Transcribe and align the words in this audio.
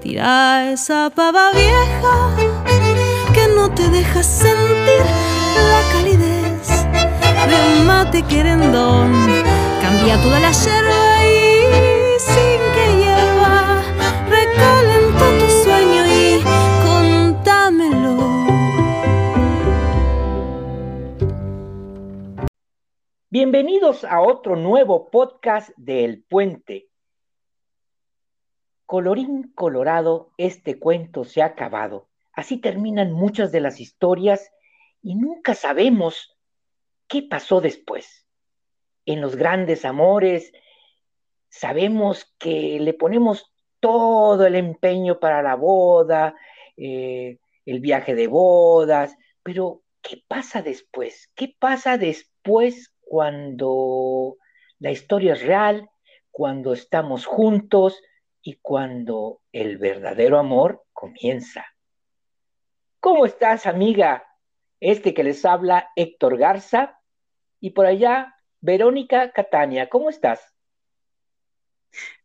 Tira 0.00 0.70
esa 0.70 1.10
pava 1.10 1.50
vieja 1.50 2.30
que 3.34 3.48
no 3.48 3.68
te 3.74 3.88
deja 3.90 4.22
sentir 4.22 5.02
la 5.70 5.82
calidez 5.92 6.86
de 7.48 7.80
un 7.80 7.86
mate 7.86 8.22
querendón. 8.22 9.12
Cambia 9.82 10.16
toda 10.22 10.38
la 10.38 10.52
yerba 10.52 11.26
y 11.26 12.20
sin 12.20 12.60
que 12.74 12.86
hierva, 12.98 13.82
recalenta 14.30 15.24
tu 15.40 15.46
sueño 15.64 16.06
y 16.06 16.44
contámelo. 16.86 18.16
Bienvenidos 23.30 24.04
a 24.04 24.20
otro 24.20 24.54
nuevo 24.54 25.10
podcast 25.10 25.70
de 25.76 26.04
El 26.04 26.22
Puente. 26.22 26.88
Colorín 28.88 29.52
colorado, 29.54 30.32
este 30.38 30.78
cuento 30.78 31.24
se 31.24 31.42
ha 31.42 31.44
acabado. 31.44 32.08
Así 32.32 32.56
terminan 32.56 33.12
muchas 33.12 33.52
de 33.52 33.60
las 33.60 33.80
historias 33.80 34.50
y 35.02 35.14
nunca 35.14 35.54
sabemos 35.54 36.38
qué 37.06 37.20
pasó 37.20 37.60
después. 37.60 38.26
En 39.04 39.20
los 39.20 39.36
grandes 39.36 39.84
amores 39.84 40.54
sabemos 41.50 42.34
que 42.38 42.80
le 42.80 42.94
ponemos 42.94 43.52
todo 43.78 44.46
el 44.46 44.54
empeño 44.54 45.20
para 45.20 45.42
la 45.42 45.54
boda, 45.54 46.34
eh, 46.78 47.40
el 47.66 47.80
viaje 47.80 48.14
de 48.14 48.26
bodas, 48.26 49.14
pero 49.42 49.82
¿qué 50.00 50.24
pasa 50.26 50.62
después? 50.62 51.30
¿Qué 51.34 51.54
pasa 51.58 51.98
después 51.98 52.94
cuando 53.02 54.38
la 54.78 54.90
historia 54.92 55.34
es 55.34 55.42
real, 55.42 55.90
cuando 56.30 56.72
estamos 56.72 57.26
juntos, 57.26 58.00
y 58.42 58.58
cuando 58.62 59.40
el 59.52 59.78
verdadero 59.78 60.38
amor 60.38 60.84
comienza. 60.92 61.66
¿Cómo 63.00 63.26
estás, 63.26 63.66
amiga? 63.66 64.26
Este 64.80 65.14
que 65.14 65.24
les 65.24 65.44
habla 65.44 65.90
Héctor 65.96 66.38
Garza 66.38 66.98
y 67.60 67.70
por 67.70 67.86
allá 67.86 68.34
Verónica 68.60 69.32
Catania. 69.32 69.88
¿Cómo 69.88 70.10
estás? 70.10 70.40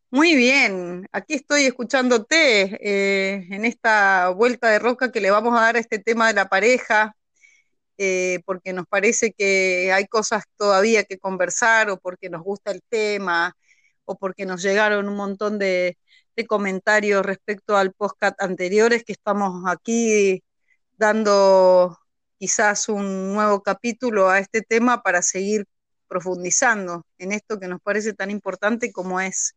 Muy 0.09 0.35
bien, 0.35 1.07
aquí 1.11 1.33
estoy 1.33 1.63
escuchándote 1.65 2.77
eh, 2.81 3.47
en 3.49 3.65
esta 3.65 4.29
vuelta 4.29 4.69
de 4.69 4.77
roca 4.77 5.11
que 5.11 5.19
le 5.21 5.31
vamos 5.31 5.57
a 5.57 5.61
dar 5.61 5.75
a 5.75 5.79
este 5.79 5.97
tema 5.97 6.27
de 6.27 6.35
la 6.35 6.49
pareja, 6.49 7.15
eh, 7.97 8.39
porque 8.45 8.73
nos 8.73 8.85
parece 8.85 9.33
que 9.33 9.91
hay 9.91 10.05
cosas 10.05 10.43
todavía 10.55 11.03
que 11.03 11.17
conversar 11.17 11.89
o 11.89 11.97
porque 11.97 12.29
nos 12.29 12.43
gusta 12.43 12.69
el 12.71 12.83
tema 12.89 13.55
o 14.05 14.15
porque 14.15 14.45
nos 14.45 14.61
llegaron 14.61 15.09
un 15.09 15.15
montón 15.15 15.57
de, 15.57 15.97
de 16.35 16.47
comentarios 16.47 17.25
respecto 17.25 17.77
al 17.77 17.93
podcast 17.93 18.41
anteriores 18.41 19.03
que 19.03 19.13
estamos 19.13 19.63
aquí 19.67 20.43
dando 20.97 21.97
quizás 22.37 22.89
un 22.89 23.33
nuevo 23.33 23.61
capítulo 23.61 24.29
a 24.29 24.39
este 24.39 24.61
tema 24.61 25.01
para 25.01 25.21
seguir 25.21 25.65
profundizando 26.07 27.05
en 27.17 27.31
esto 27.31 27.59
que 27.59 27.67
nos 27.67 27.81
parece 27.81 28.13
tan 28.13 28.31
importante 28.31 28.91
como 28.91 29.19
es 29.19 29.55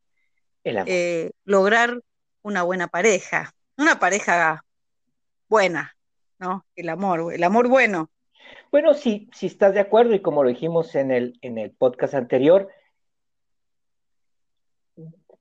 eh, 0.65 1.31
lograr 1.45 2.01
una 2.43 2.63
buena 2.63 2.89
pareja, 2.89 3.53
una 3.77 3.99
pareja 3.99 4.65
buena, 5.49 5.97
¿no? 6.39 6.65
El 6.75 6.89
amor, 6.89 7.33
el 7.33 7.43
amor 7.45 7.69
bueno. 7.69 8.11
Bueno, 8.71 8.95
sí, 8.95 9.29
si 9.33 9.47
estás 9.47 9.75
de 9.75 9.81
acuerdo 9.81 10.15
y 10.15 10.23
como 10.23 10.43
lo 10.43 10.49
dijimos 10.49 10.95
en 10.95 11.11
el, 11.11 11.39
en 11.43 11.59
el 11.59 11.73
podcast 11.73 12.15
anterior, 12.15 12.69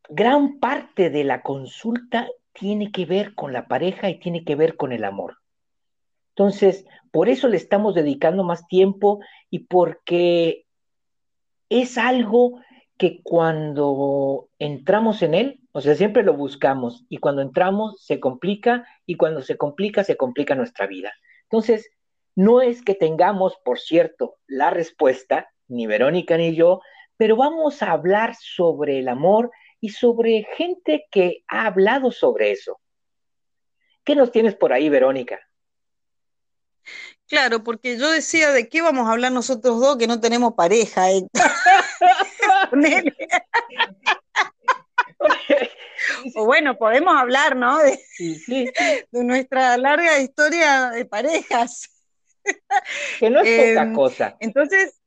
gran 0.10 0.60
parte 0.60 1.10
de 1.10 1.24
la 1.24 1.42
consulta 1.42 2.28
tiene 2.54 2.92
que 2.92 3.06
ver 3.06 3.36
con 3.36 3.54
la 3.54 3.68
pareja 3.68 4.10
y 4.10 4.20
tiene 4.20 4.44
que 4.44 4.56
ver 4.56 4.78
con 4.78 4.92
el 4.92 5.04
amor. 5.04 5.38
Entonces, 6.30 6.86
por 7.12 7.30
eso 7.30 7.48
le 7.48 7.58
estamos 7.58 7.96
dedicando 7.96 8.44
más 8.44 8.68
tiempo 8.68 9.20
y 9.50 9.60
porque 9.60 10.66
es 11.70 11.98
algo 11.98 12.60
que 12.98 13.22
cuando 13.24 14.50
entramos 14.60 15.22
en 15.22 15.34
él, 15.34 15.60
o 15.72 15.82
sea, 15.82 15.96
siempre 15.96 16.24
lo 16.24 16.34
buscamos 16.34 17.06
y 17.10 17.18
cuando 17.18 17.42
entramos 17.42 18.02
se 18.04 18.20
complica 18.20 18.86
y 19.06 19.16
cuando 19.16 19.42
se 19.42 19.58
complica 19.58 20.04
se 20.04 20.16
complica 20.16 20.56
nuestra 20.56 20.88
vida. 20.88 21.12
Entonces, 21.44 21.90
no 22.36 22.62
es 22.62 22.82
que 22.82 22.96
tengamos, 22.96 23.58
por 23.64 23.80
cierto, 23.80 24.36
la 24.48 24.70
respuesta, 24.70 25.48
ni 25.68 25.88
Verónica 25.88 26.38
ni 26.38 26.56
yo, 26.56 26.82
pero 27.18 27.36
vamos 27.36 27.82
a 27.82 27.92
hablar 27.92 28.36
sobre 28.36 29.00
el 29.00 29.08
amor 29.08 29.52
y 29.86 29.90
sobre 29.90 30.48
gente 30.58 31.06
que 31.12 31.44
ha 31.48 31.68
hablado 31.68 32.12
sobre 32.12 32.50
eso. 32.50 32.82
¿Qué 34.04 34.16
nos 34.16 34.32
tienes 34.32 34.56
por 34.56 34.74
ahí, 34.74 34.90
Verónica? 34.90 35.40
Claro, 37.28 37.64
porque 37.64 38.00
yo 38.00 38.10
decía 38.10 38.52
de 38.52 38.68
qué 38.68 38.82
vamos 38.82 39.08
a 39.08 39.12
hablar 39.12 39.32
nosotros 39.32 39.80
dos 39.80 39.98
que 39.98 40.08
no 40.08 40.20
tenemos 40.20 40.56
pareja. 40.56 41.12
Eh? 41.12 41.22
o 46.36 46.46
bueno, 46.46 46.80
podemos 46.80 47.16
hablar, 47.16 47.56
¿no? 47.56 47.78
De, 47.78 48.00
de, 48.48 49.06
nuestra 49.24 49.78
larga 49.78 50.20
historia 50.20 50.90
de 50.90 51.06
parejas. 51.06 51.92
Que 53.20 53.30
no 53.30 53.42
es 53.42 53.70
poca 53.70 53.84
em, 53.84 53.94
cosa. 53.94 54.36
Entonces, 54.40 55.00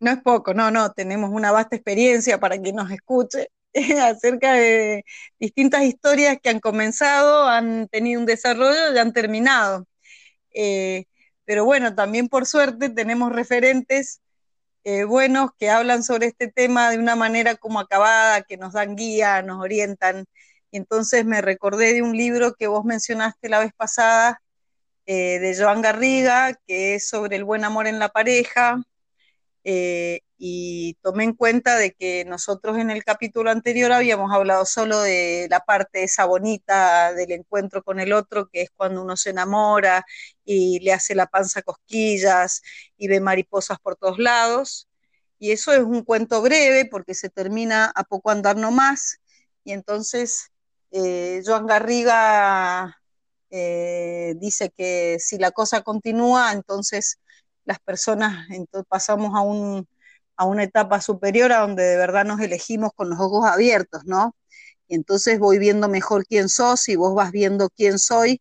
no 0.00 0.12
es 0.12 0.22
poco, 0.22 0.54
no, 0.54 0.70
no, 0.70 0.92
tenemos 0.92 1.30
una 1.30 1.50
vasta 1.50 1.74
experiencia 1.74 2.38
para 2.38 2.60
quien 2.60 2.76
nos 2.76 2.92
escuche. 2.92 3.50
acerca 4.02 4.54
de 4.54 5.04
distintas 5.38 5.84
historias 5.84 6.38
que 6.42 6.50
han 6.50 6.60
comenzado, 6.60 7.46
han 7.46 7.88
tenido 7.88 8.20
un 8.20 8.26
desarrollo 8.26 8.94
y 8.94 8.98
han 8.98 9.12
terminado. 9.12 9.86
Eh, 10.54 11.06
pero 11.44 11.64
bueno, 11.64 11.94
también 11.94 12.28
por 12.28 12.46
suerte 12.46 12.90
tenemos 12.90 13.32
referentes 13.32 14.20
eh, 14.84 15.04
buenos 15.04 15.50
que 15.58 15.70
hablan 15.70 16.02
sobre 16.02 16.26
este 16.28 16.48
tema 16.50 16.90
de 16.90 16.98
una 16.98 17.16
manera 17.16 17.56
como 17.56 17.80
acabada, 17.80 18.42
que 18.42 18.56
nos 18.56 18.74
dan 18.74 18.96
guía, 18.96 19.42
nos 19.42 19.60
orientan. 19.62 20.26
Y 20.70 20.78
entonces 20.78 21.24
me 21.24 21.40
recordé 21.42 21.94
de 21.94 22.02
un 22.02 22.16
libro 22.16 22.54
que 22.54 22.66
vos 22.68 22.84
mencionaste 22.84 23.48
la 23.48 23.60
vez 23.60 23.72
pasada, 23.76 24.40
eh, 25.06 25.38
de 25.40 25.56
Joan 25.56 25.82
Garriga, 25.82 26.54
que 26.66 26.94
es 26.96 27.08
sobre 27.08 27.36
el 27.36 27.44
buen 27.44 27.64
amor 27.64 27.86
en 27.86 27.98
la 27.98 28.10
pareja, 28.10 28.82
y 30.38 30.94
tomé 31.02 31.24
en 31.24 31.34
cuenta 31.34 31.76
de 31.76 31.92
que 31.94 32.24
nosotros 32.24 32.78
en 32.78 32.90
el 32.90 33.04
capítulo 33.04 33.50
anterior 33.50 33.90
habíamos 33.92 34.32
hablado 34.32 34.64
solo 34.64 35.00
de 35.00 35.48
la 35.50 35.60
parte 35.60 36.04
esa 36.04 36.26
bonita 36.26 37.12
del 37.12 37.32
encuentro 37.32 37.82
con 37.82 37.98
el 37.98 38.12
otro, 38.12 38.48
que 38.48 38.62
es 38.62 38.70
cuando 38.76 39.02
uno 39.02 39.16
se 39.16 39.30
enamora 39.30 40.04
y 40.44 40.78
le 40.80 40.92
hace 40.92 41.16
la 41.16 41.26
panza 41.26 41.62
cosquillas 41.62 42.62
y 42.96 43.08
ve 43.08 43.20
mariposas 43.20 43.78
por 43.80 43.96
todos 43.96 44.18
lados. 44.18 44.88
Y 45.40 45.52
eso 45.52 45.72
es 45.72 45.80
un 45.80 46.04
cuento 46.04 46.40
breve 46.42 46.86
porque 46.86 47.14
se 47.14 47.30
termina 47.30 47.92
a 47.94 48.04
poco 48.04 48.30
andar 48.30 48.56
nomás. 48.56 49.18
Y 49.64 49.72
entonces 49.72 50.50
eh, 50.92 51.42
Joan 51.44 51.66
Garriga 51.66 52.96
eh, 53.50 54.34
dice 54.36 54.70
que 54.70 55.18
si 55.20 55.38
la 55.38 55.50
cosa 55.52 55.82
continúa, 55.82 56.52
entonces 56.52 57.18
las 57.64 57.80
personas 57.80 58.48
entonces 58.50 58.86
pasamos 58.88 59.34
a, 59.34 59.40
un, 59.42 59.86
a 60.38 60.46
una 60.46 60.62
etapa 60.62 61.00
superior 61.00 61.52
a 61.52 61.58
donde 61.58 61.82
de 61.82 61.96
verdad 61.96 62.24
nos 62.24 62.40
elegimos 62.40 62.92
con 62.94 63.10
los 63.10 63.18
ojos 63.20 63.44
abiertos, 63.44 64.04
¿no? 64.04 64.34
Y 64.86 64.94
entonces 64.94 65.38
voy 65.38 65.58
viendo 65.58 65.88
mejor 65.88 66.24
quién 66.24 66.48
sos 66.48 66.88
y 66.88 66.96
vos 66.96 67.14
vas 67.14 67.32
viendo 67.32 67.68
quién 67.70 67.98
soy 67.98 68.40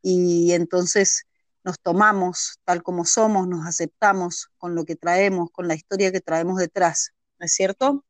y 0.00 0.52
entonces 0.52 1.26
nos 1.64 1.80
tomamos 1.80 2.60
tal 2.64 2.82
como 2.82 3.04
somos, 3.04 3.48
nos 3.48 3.66
aceptamos 3.66 4.48
con 4.58 4.76
lo 4.76 4.84
que 4.84 4.94
traemos, 4.94 5.50
con 5.50 5.66
la 5.66 5.74
historia 5.74 6.12
que 6.12 6.20
traemos 6.20 6.58
detrás, 6.58 7.12
¿no 7.38 7.46
es 7.46 7.52
cierto? 7.52 8.04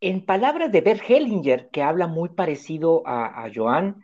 En 0.00 0.24
palabras 0.24 0.72
de 0.72 0.80
Bert 0.80 1.02
Hellinger, 1.06 1.68
que 1.70 1.82
habla 1.82 2.06
muy 2.06 2.30
parecido 2.30 3.06
a, 3.06 3.44
a 3.44 3.50
Joan, 3.54 4.02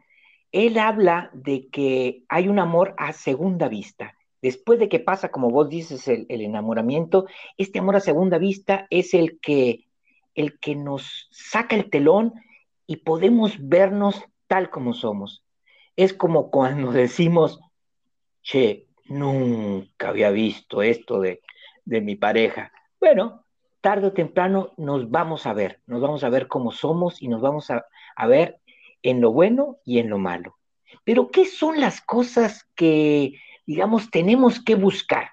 él 0.52 0.79
habla 0.79 1.31
de 1.32 1.69
que 1.70 2.25
hay 2.29 2.49
un 2.49 2.58
amor 2.58 2.94
a 2.99 3.12
segunda 3.12 3.69
vista 3.69 4.14
después 4.44 4.79
de 4.79 4.91
que 4.91 5.00
pasa, 5.00 5.31
como 5.31 5.49
vos 5.49 5.70
dices, 5.70 6.06
el, 6.06 6.26
enamoramiento, 6.29 7.25
este 7.56 7.79
amor 7.79 7.96
a 7.96 8.00
segunda 8.00 8.37
vista 8.37 8.87
es 8.91 9.14
el 9.14 9.41
que, 9.41 9.87
el 10.35 10.61
que 10.61 10.76
nos 10.76 11.29
saca 11.31 11.75
el 11.75 11.88
telón 11.88 12.35
y 12.87 12.96
podemos 12.96 13.56
vernos 13.58 14.23
tal 14.46 14.69
como 14.69 14.93
somos. 14.93 15.43
Es 15.96 16.12
como 16.12 16.50
cuando 16.50 16.93
decimos, 16.93 17.58
che, 18.43 18.87
nunca 19.06 20.11
había 20.11 20.29
visto 20.29 20.82
esto 20.82 21.23
de, 21.23 21.41
mi 21.87 22.14
pareja. 22.14 22.70
Bueno, 23.00 23.46
tarde 23.81 24.08
o 24.08 24.12
temprano 24.12 24.73
nos 24.76 25.11
vamos 25.11 25.46
a 25.46 25.55
ver, 25.55 25.81
nos 25.87 26.02
vamos 26.02 26.23
a 26.23 26.29
ver 26.29 26.49
como 26.49 26.70
somos 26.70 27.23
y 27.23 27.29
nos 27.29 27.41
vamos 27.41 27.70
a, 27.70 27.87
a 28.14 28.26
ver 28.26 28.61
en 29.02 29.23
lo 29.23 29.32
bueno 29.32 29.79
y 29.87 30.00
en 30.00 30.11
lo 30.11 30.19
malo. 30.19 30.58
Pero, 31.02 31.31
¿qué 31.31 31.46
son 31.46 31.81
las 31.81 32.02
cosas 32.02 32.69
que 32.75 33.41
digamos, 33.66 34.11
tenemos 34.11 34.62
que 34.62 34.75
buscar 34.75 35.31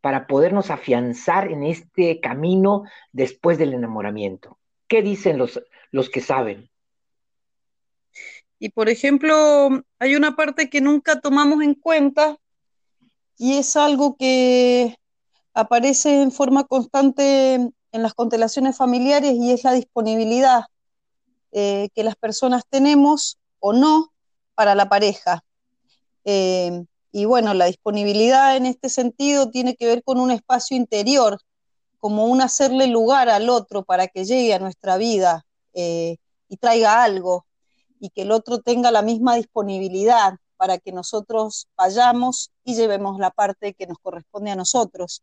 para 0.00 0.26
podernos 0.26 0.70
afianzar 0.70 1.50
en 1.50 1.64
este 1.64 2.20
camino 2.20 2.84
después 3.12 3.58
del 3.58 3.74
enamoramiento? 3.74 4.58
¿Qué 4.86 5.02
dicen 5.02 5.38
los, 5.38 5.60
los 5.90 6.08
que 6.08 6.20
saben? 6.20 6.70
Y 8.58 8.70
por 8.70 8.88
ejemplo, 8.88 9.84
hay 9.98 10.16
una 10.16 10.34
parte 10.34 10.68
que 10.68 10.80
nunca 10.80 11.20
tomamos 11.20 11.62
en 11.62 11.74
cuenta 11.74 12.36
y 13.36 13.54
es 13.54 13.76
algo 13.76 14.16
que 14.16 14.96
aparece 15.54 16.22
en 16.22 16.32
forma 16.32 16.64
constante 16.64 17.54
en 17.54 18.02
las 18.02 18.14
constelaciones 18.14 18.76
familiares 18.76 19.34
y 19.34 19.52
es 19.52 19.64
la 19.64 19.72
disponibilidad 19.72 20.64
eh, 21.52 21.88
que 21.94 22.04
las 22.04 22.16
personas 22.16 22.64
tenemos 22.68 23.38
o 23.60 23.72
no 23.72 24.12
para 24.54 24.74
la 24.74 24.88
pareja. 24.88 25.42
Eh, 26.24 26.84
y 27.10 27.24
bueno, 27.24 27.54
la 27.54 27.66
disponibilidad 27.66 28.56
en 28.56 28.66
este 28.66 28.88
sentido 28.88 29.50
tiene 29.50 29.76
que 29.76 29.86
ver 29.86 30.02
con 30.02 30.20
un 30.20 30.30
espacio 30.30 30.76
interior, 30.76 31.38
como 31.98 32.26
un 32.26 32.40
hacerle 32.42 32.86
lugar 32.86 33.28
al 33.28 33.48
otro 33.48 33.84
para 33.84 34.08
que 34.08 34.24
llegue 34.24 34.54
a 34.54 34.58
nuestra 34.58 34.96
vida 34.96 35.44
eh, 35.72 36.16
y 36.48 36.56
traiga 36.58 37.02
algo, 37.02 37.46
y 37.98 38.10
que 38.10 38.22
el 38.22 38.30
otro 38.30 38.60
tenga 38.60 38.90
la 38.90 39.02
misma 39.02 39.36
disponibilidad 39.36 40.34
para 40.56 40.78
que 40.78 40.92
nosotros 40.92 41.68
vayamos 41.76 42.50
y 42.64 42.74
llevemos 42.74 43.18
la 43.18 43.30
parte 43.30 43.74
que 43.74 43.86
nos 43.86 43.98
corresponde 43.98 44.50
a 44.50 44.56
nosotros. 44.56 45.22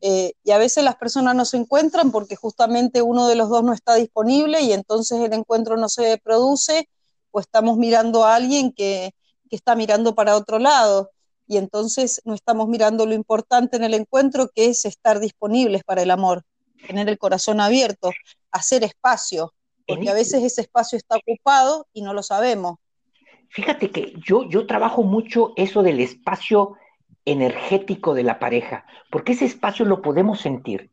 Eh, 0.00 0.32
y 0.42 0.50
a 0.50 0.58
veces 0.58 0.84
las 0.84 0.96
personas 0.96 1.34
no 1.34 1.44
se 1.44 1.56
encuentran 1.56 2.10
porque 2.10 2.36
justamente 2.36 3.00
uno 3.00 3.26
de 3.26 3.36
los 3.36 3.48
dos 3.48 3.64
no 3.64 3.72
está 3.72 3.94
disponible 3.94 4.60
y 4.60 4.72
entonces 4.72 5.18
el 5.20 5.32
encuentro 5.32 5.76
no 5.76 5.88
se 5.88 6.18
produce 6.18 6.88
o 7.30 7.40
estamos 7.40 7.78
mirando 7.78 8.24
a 8.24 8.34
alguien 8.34 8.72
que, 8.72 9.14
que 9.54 9.56
está 9.56 9.76
mirando 9.76 10.16
para 10.16 10.34
otro 10.34 10.58
lado 10.58 11.10
y 11.46 11.58
entonces 11.58 12.20
no 12.24 12.34
estamos 12.34 12.66
mirando 12.66 13.06
lo 13.06 13.14
importante 13.14 13.76
en 13.76 13.84
el 13.84 13.94
encuentro 13.94 14.50
que 14.52 14.66
es 14.66 14.84
estar 14.84 15.20
disponibles 15.20 15.84
para 15.84 16.02
el 16.02 16.10
amor, 16.10 16.42
tener 16.88 17.08
el 17.08 17.18
corazón 17.18 17.60
abierto, 17.60 18.10
hacer 18.50 18.82
espacio, 18.82 19.54
porque 19.86 20.10
a 20.10 20.14
veces 20.14 20.42
ese 20.42 20.62
espacio 20.62 20.96
está 20.96 21.18
ocupado 21.18 21.86
y 21.92 22.02
no 22.02 22.14
lo 22.14 22.24
sabemos. 22.24 22.78
Fíjate 23.50 23.90
que 23.90 24.14
yo, 24.16 24.42
yo 24.48 24.66
trabajo 24.66 25.04
mucho 25.04 25.52
eso 25.54 25.84
del 25.84 26.00
espacio 26.00 26.74
energético 27.24 28.12
de 28.12 28.24
la 28.24 28.40
pareja, 28.40 28.86
porque 29.08 29.32
ese 29.32 29.44
espacio 29.44 29.84
lo 29.84 30.02
podemos 30.02 30.40
sentir. 30.40 30.90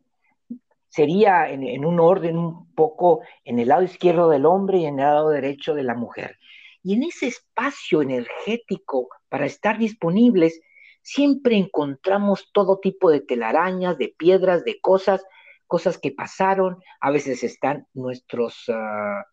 Sería 0.87 1.49
en, 1.49 1.63
en, 1.63 1.83
un 1.83 1.99
orden 1.99 2.37
un 2.37 2.71
poco 2.75 3.21
en 3.43 3.57
el 3.57 3.69
lado 3.69 3.81
izquierdo 3.81 4.29
del 4.29 4.45
hombre 4.45 4.79
y 4.79 4.85
en 4.85 4.99
el 4.99 5.05
lado 5.05 5.29
derecho 5.29 5.73
de 5.73 5.83
la 5.83 5.95
mujer. 5.95 6.37
Y 6.83 6.95
en 6.95 7.03
ese 7.03 7.27
espacio 7.27 8.01
energético 8.01 9.09
para 9.29 9.45
estar 9.45 9.77
disponibles, 9.77 10.61
siempre 11.01 11.57
encontramos 11.57 12.49
todo 12.53 12.79
tipo 12.79 13.09
de 13.11 13.21
telarañas, 13.21 13.97
de 13.97 14.13
piedras, 14.17 14.63
de 14.63 14.79
cosas 14.81 15.23
cosas 15.71 15.97
que 15.97 16.11
pasaron, 16.11 16.83
a 16.99 17.11
veces 17.11 17.45
están 17.45 17.87
nuestros 17.93 18.67
uh, 18.67 19.23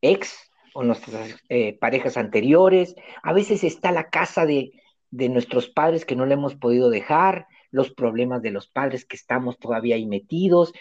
ex 0.00 0.50
o 0.74 0.82
nuestras 0.82 1.36
eh, 1.48 1.78
parejas 1.78 2.16
anteriores, 2.16 2.96
a 3.22 3.32
veces 3.32 3.62
está 3.62 3.92
la 3.92 4.10
casa 4.10 4.46
de, 4.46 4.72
de 5.12 5.28
nuestros 5.28 5.68
padres 5.68 6.04
que 6.04 6.16
no 6.16 6.26
le 6.26 6.34
hemos 6.34 6.56
podido 6.56 6.90
dejar, 6.90 7.46
los 7.70 7.92
problemas 7.92 8.42
de 8.42 8.50
los 8.50 8.66
padres 8.66 9.04
que 9.04 9.14
estamos 9.14 9.60
todavía 9.60 9.94
ahí 9.94 10.06
metidos, 10.06 10.72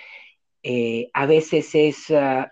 eh, 0.63 1.11
a 1.13 1.27
veces 1.27 1.75
es 1.75 2.09
uh, 2.09 2.47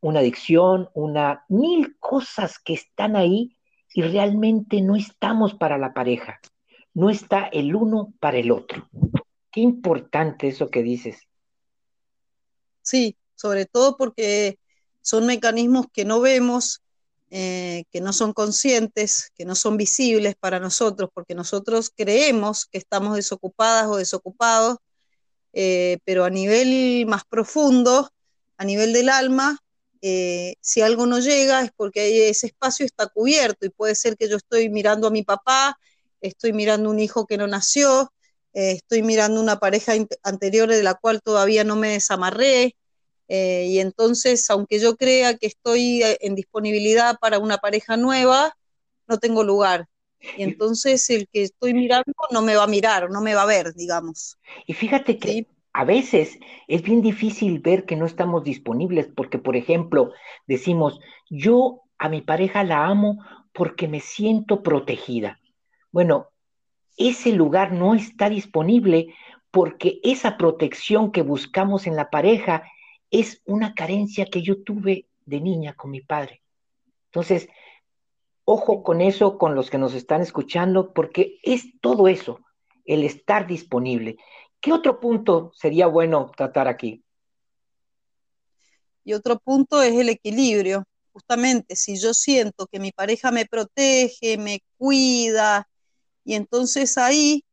una 0.00 0.20
adicción, 0.20 0.88
una 0.94 1.44
mil 1.48 1.96
cosas 1.98 2.58
que 2.58 2.74
están 2.74 3.16
ahí 3.16 3.56
y 3.94 4.02
realmente 4.02 4.80
no 4.82 4.96
estamos 4.96 5.54
para 5.54 5.78
la 5.78 5.94
pareja, 5.94 6.38
no 6.94 7.10
está 7.10 7.46
el 7.46 7.74
uno 7.74 8.12
para 8.20 8.38
el 8.38 8.50
otro. 8.50 8.88
Qué 9.50 9.60
importante 9.60 10.48
eso 10.48 10.68
que 10.68 10.82
dices. 10.82 11.26
Sí, 12.82 13.16
sobre 13.34 13.66
todo 13.66 13.96
porque 13.96 14.58
son 15.00 15.26
mecanismos 15.26 15.86
que 15.92 16.04
no 16.04 16.20
vemos, 16.20 16.82
eh, 17.30 17.84
que 17.90 18.00
no 18.00 18.12
son 18.12 18.32
conscientes, 18.32 19.32
que 19.34 19.44
no 19.44 19.54
son 19.54 19.76
visibles 19.76 20.36
para 20.36 20.60
nosotros, 20.60 21.10
porque 21.12 21.34
nosotros 21.34 21.90
creemos 21.94 22.66
que 22.66 22.78
estamos 22.78 23.16
desocupadas 23.16 23.86
o 23.88 23.96
desocupados, 23.96 24.78
eh, 25.52 25.98
pero 26.04 26.24
a 26.24 26.30
nivel 26.30 27.06
más 27.06 27.24
profundo, 27.24 28.10
a 28.58 28.64
nivel 28.64 28.92
del 28.92 29.08
alma, 29.08 29.58
eh, 30.08 30.54
si 30.60 30.82
algo 30.82 31.06
no 31.06 31.18
llega 31.18 31.62
es 31.62 31.70
porque 31.76 32.28
ese 32.28 32.46
espacio 32.46 32.86
está 32.86 33.06
cubierto 33.06 33.66
y 33.66 33.70
puede 33.70 33.94
ser 33.94 34.16
que 34.16 34.28
yo 34.28 34.36
estoy 34.36 34.68
mirando 34.68 35.08
a 35.08 35.10
mi 35.10 35.22
papá 35.22 35.78
estoy 36.20 36.52
mirando 36.52 36.90
un 36.90 36.98
hijo 36.98 37.26
que 37.26 37.38
no 37.38 37.46
nació, 37.46 38.12
eh, 38.52 38.72
estoy 38.72 39.02
mirando 39.02 39.40
una 39.40 39.58
pareja 39.58 39.92
anterior 40.22 40.68
de 40.68 40.82
la 40.82 40.94
cual 40.94 41.20
todavía 41.22 41.64
no 41.64 41.76
me 41.76 41.90
desamarré, 41.90 42.76
eh, 43.28 43.66
y 43.68 43.80
entonces, 43.80 44.48
aunque 44.50 44.78
yo 44.78 44.96
crea 44.96 45.36
que 45.36 45.46
estoy 45.46 46.02
en 46.20 46.34
disponibilidad 46.34 47.18
para 47.18 47.38
una 47.38 47.58
pareja 47.58 47.96
nueva, 47.96 48.56
no 49.08 49.18
tengo 49.18 49.42
lugar. 49.42 49.86
Y 50.38 50.42
entonces 50.42 51.08
el 51.10 51.28
que 51.28 51.42
estoy 51.42 51.74
mirando 51.74 52.12
no 52.30 52.42
me 52.42 52.56
va 52.56 52.64
a 52.64 52.68
mirar, 52.68 53.10
no 53.10 53.20
me 53.20 53.34
va 53.34 53.42
a 53.42 53.46
ver, 53.46 53.74
digamos. 53.74 54.38
Y 54.66 54.74
fíjate 54.74 55.18
que 55.18 55.28
¿Sí? 55.28 55.46
A 55.76 55.84
veces 55.84 56.38
es 56.68 56.80
bien 56.80 57.02
difícil 57.02 57.58
ver 57.58 57.84
que 57.84 57.96
no 57.96 58.06
estamos 58.06 58.42
disponibles, 58.42 59.08
porque, 59.14 59.36
por 59.36 59.56
ejemplo, 59.56 60.10
decimos, 60.46 60.98
yo 61.28 61.82
a 61.98 62.08
mi 62.08 62.22
pareja 62.22 62.64
la 62.64 62.86
amo 62.86 63.18
porque 63.52 63.86
me 63.86 64.00
siento 64.00 64.62
protegida. 64.62 65.38
Bueno, 65.92 66.28
ese 66.96 67.30
lugar 67.32 67.72
no 67.72 67.94
está 67.94 68.30
disponible 68.30 69.08
porque 69.50 70.00
esa 70.02 70.38
protección 70.38 71.12
que 71.12 71.20
buscamos 71.20 71.86
en 71.86 71.94
la 71.94 72.08
pareja 72.08 72.62
es 73.10 73.42
una 73.44 73.74
carencia 73.74 74.24
que 74.24 74.40
yo 74.40 74.62
tuve 74.62 75.04
de 75.26 75.42
niña 75.42 75.74
con 75.74 75.90
mi 75.90 76.00
padre. 76.00 76.40
Entonces, 77.10 77.50
ojo 78.46 78.82
con 78.82 79.02
eso, 79.02 79.36
con 79.36 79.54
los 79.54 79.68
que 79.68 79.76
nos 79.76 79.92
están 79.92 80.22
escuchando, 80.22 80.94
porque 80.94 81.38
es 81.42 81.78
todo 81.82 82.08
eso, 82.08 82.40
el 82.86 83.04
estar 83.04 83.46
disponible. 83.46 84.16
¿Qué 84.60 84.72
otro 84.72 85.00
punto 85.00 85.52
sería 85.54 85.86
bueno 85.86 86.30
tratar 86.36 86.68
aquí? 86.68 87.02
Y 89.04 89.12
otro 89.12 89.38
punto 89.38 89.82
es 89.82 89.94
el 89.94 90.08
equilibrio. 90.08 90.84
Justamente, 91.12 91.76
si 91.76 91.96
yo 91.96 92.12
siento 92.12 92.66
que 92.66 92.80
mi 92.80 92.92
pareja 92.92 93.30
me 93.30 93.46
protege, 93.46 94.36
me 94.36 94.60
cuida, 94.76 95.68
y 96.26 96.34
entonces 96.34 96.98
ahí 96.98 97.44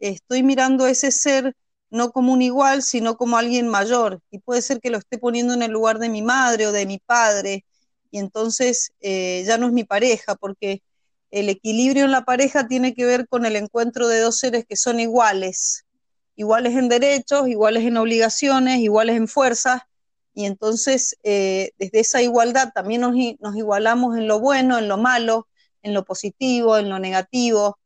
estoy 0.00 0.42
mirando 0.42 0.86
a 0.86 0.90
ese 0.90 1.12
ser 1.12 1.54
no 1.90 2.10
como 2.10 2.32
un 2.32 2.40
igual, 2.40 2.82
sino 2.82 3.18
como 3.18 3.36
alguien 3.36 3.68
mayor. 3.68 4.20
Y 4.30 4.38
puede 4.38 4.62
ser 4.62 4.80
que 4.80 4.88
lo 4.88 4.96
esté 4.96 5.18
poniendo 5.18 5.52
en 5.52 5.62
el 5.62 5.70
lugar 5.70 5.98
de 5.98 6.08
mi 6.08 6.22
madre 6.22 6.66
o 6.66 6.72
de 6.72 6.86
mi 6.86 6.98
padre. 6.98 7.66
Y 8.10 8.18
entonces 8.18 8.92
eh, 9.00 9.44
ya 9.46 9.58
no 9.58 9.66
es 9.66 9.72
mi 9.72 9.84
pareja, 9.84 10.34
porque 10.34 10.82
el 11.30 11.50
equilibrio 11.50 12.06
en 12.06 12.10
la 12.10 12.24
pareja 12.24 12.66
tiene 12.66 12.94
que 12.94 13.04
ver 13.04 13.28
con 13.28 13.44
el 13.44 13.56
encuentro 13.56 14.08
de 14.08 14.20
dos 14.20 14.38
seres 14.38 14.64
que 14.66 14.76
son 14.76 14.98
iguales, 14.98 15.84
iguales 16.36 16.74
en 16.76 16.88
derechos, 16.88 17.48
iguales 17.48 17.84
en 17.84 17.96
obligaciones, 17.96 18.80
iguales 18.80 19.16
en 19.16 19.28
fuerzas. 19.28 19.82
Y 20.34 20.46
entonces, 20.46 21.16
eh, 21.22 21.72
desde 21.78 22.00
esa 22.00 22.22
igualdad 22.22 22.72
también 22.74 23.02
nos, 23.02 23.14
nos 23.40 23.56
igualamos 23.56 24.16
en 24.16 24.28
lo 24.28 24.40
bueno, 24.40 24.78
en 24.78 24.88
lo 24.88 24.96
malo, 24.96 25.48
en 25.82 25.94
lo 25.94 26.04
positivo, 26.04 26.78
en 26.78 26.88
lo 26.88 26.98
negativo, 26.98 27.78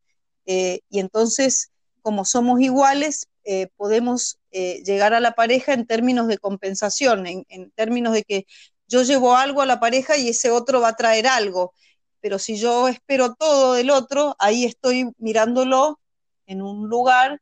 eh, 0.46 0.80
y 0.88 1.00
entonces, 1.00 1.72
como 2.02 2.24
somos 2.24 2.60
iguales, 2.60 3.28
eh, 3.44 3.68
podemos 3.76 4.38
eh, 4.52 4.82
llegar 4.84 5.12
a 5.12 5.20
la 5.20 5.32
pareja 5.32 5.72
en 5.72 5.86
términos 5.86 6.28
de 6.28 6.38
compensación, 6.38 7.26
en, 7.26 7.44
en, 7.48 7.70
términos 7.72 8.14
de 8.14 8.22
que 8.22 8.46
yo 8.88 9.02
llevo 9.02 9.36
algo 9.36 9.60
a 9.62 9.66
la 9.66 9.80
pareja 9.80 10.16
y 10.16 10.28
ese 10.28 10.50
otro 10.50 10.80
va 10.80 10.88
a 10.88 10.96
traer 10.96 11.26
algo. 11.26 11.74
Pero 12.20 12.38
si 12.38 12.56
yo 12.56 12.88
espero 12.88 13.34
todo 13.34 13.74
del 13.74 13.90
otro, 13.90 14.36
ahí 14.38 14.64
estoy 14.64 15.12
mirándolo 15.18 16.00
en 16.46 16.62
un 16.62 16.88
lugar 16.88 17.40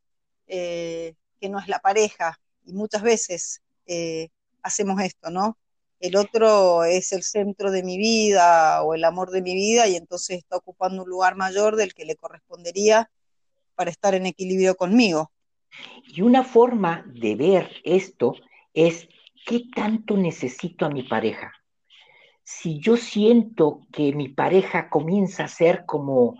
que 1.40 1.48
no 1.48 1.58
es 1.58 1.68
la 1.68 1.78
pareja. 1.80 2.38
Y 2.64 2.72
muchas 2.72 3.02
veces 3.02 3.62
hacemos 4.62 5.00
esto, 5.02 5.30
¿no? 5.30 5.58
el 6.04 6.16
otro 6.16 6.84
es 6.84 7.12
el 7.12 7.22
centro 7.22 7.70
de 7.70 7.82
mi 7.82 7.96
vida 7.96 8.82
o 8.82 8.92
el 8.92 9.04
amor 9.04 9.30
de 9.30 9.40
mi 9.40 9.54
vida 9.54 9.88
y 9.88 9.96
entonces 9.96 10.36
está 10.36 10.58
ocupando 10.58 11.02
un 11.02 11.08
lugar 11.08 11.34
mayor 11.34 11.76
del 11.76 11.94
que 11.94 12.04
le 12.04 12.14
correspondería 12.14 13.10
para 13.74 13.90
estar 13.90 14.14
en 14.14 14.26
equilibrio 14.26 14.74
conmigo. 14.74 15.32
Y 16.06 16.20
una 16.20 16.44
forma 16.44 17.06
de 17.06 17.36
ver 17.36 17.70
esto 17.84 18.34
es 18.74 19.08
qué 19.46 19.62
tanto 19.74 20.18
necesito 20.18 20.84
a 20.84 20.90
mi 20.90 21.04
pareja. 21.04 21.54
Si 22.42 22.80
yo 22.80 22.98
siento 22.98 23.80
que 23.90 24.12
mi 24.12 24.28
pareja 24.28 24.90
comienza 24.90 25.44
a 25.44 25.48
ser 25.48 25.86
como, 25.86 26.36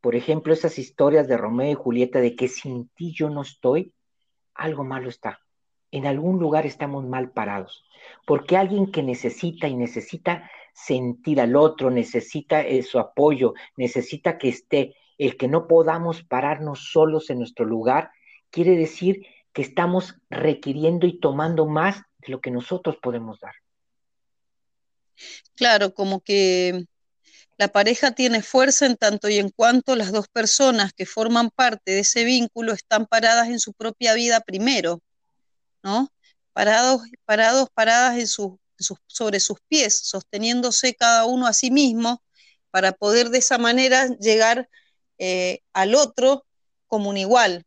por 0.00 0.14
ejemplo, 0.14 0.52
esas 0.52 0.78
historias 0.78 1.28
de 1.28 1.36
Romeo 1.36 1.70
y 1.72 1.74
Julieta 1.74 2.20
de 2.20 2.36
que 2.36 2.48
sin 2.48 2.88
ti 2.90 3.12
yo 3.12 3.30
no 3.30 3.42
estoy, 3.42 3.92
algo 4.54 4.84
malo 4.84 5.08
está. 5.08 5.40
En 5.90 6.06
algún 6.06 6.38
lugar 6.38 6.66
estamos 6.66 7.04
mal 7.06 7.30
parados 7.30 7.84
porque 8.26 8.56
alguien 8.56 8.90
que 8.90 9.02
necesita 9.02 9.68
y 9.68 9.74
necesita 9.74 10.50
sentir 10.72 11.40
al 11.40 11.56
otro, 11.56 11.90
necesita 11.90 12.62
eh, 12.62 12.82
su 12.82 12.98
apoyo, 12.98 13.54
necesita 13.76 14.38
que 14.38 14.48
esté, 14.48 14.94
el 15.18 15.36
que 15.36 15.48
no 15.48 15.66
podamos 15.66 16.22
pararnos 16.22 16.90
solos 16.92 17.30
en 17.30 17.38
nuestro 17.38 17.64
lugar, 17.64 18.10
quiere 18.50 18.76
decir 18.76 19.26
que 19.52 19.62
estamos 19.62 20.14
requiriendo 20.30 21.06
y 21.06 21.18
tomando 21.18 21.66
más 21.66 22.02
de 22.18 22.28
lo 22.28 22.40
que 22.40 22.50
nosotros 22.50 22.96
podemos 23.02 23.40
dar. 23.40 23.54
Claro, 25.56 25.92
como 25.94 26.20
que 26.20 26.84
La 27.58 27.66
pareja 27.66 28.12
tiene 28.12 28.40
fuerza 28.40 28.86
en 28.86 28.96
tanto 28.96 29.28
y 29.28 29.38
en 29.38 29.50
cuanto 29.50 29.96
las 29.96 30.12
dos 30.12 30.28
personas 30.28 30.92
que 30.92 31.06
forman 31.06 31.50
parte 31.50 31.90
de 31.90 32.00
ese 32.00 32.22
vínculo 32.22 32.72
están 32.72 33.06
paradas 33.06 33.48
en 33.48 33.58
su 33.58 33.72
propia 33.72 34.14
vida 34.14 34.40
primero, 34.40 35.02
¿no? 35.82 36.08
Parados, 36.52 37.02
parados, 37.24 37.68
paradas 37.74 38.36
sobre 39.08 39.40
sus 39.40 39.58
pies, 39.66 39.98
sosteniéndose 40.04 40.94
cada 40.94 41.24
uno 41.24 41.48
a 41.48 41.52
sí 41.52 41.72
mismo 41.72 42.22
para 42.70 42.92
poder 42.92 43.30
de 43.30 43.38
esa 43.38 43.58
manera 43.58 44.06
llegar 44.20 44.68
eh, 45.18 45.60
al 45.72 45.96
otro 45.96 46.46
como 46.86 47.10
un 47.10 47.16
igual. 47.16 47.66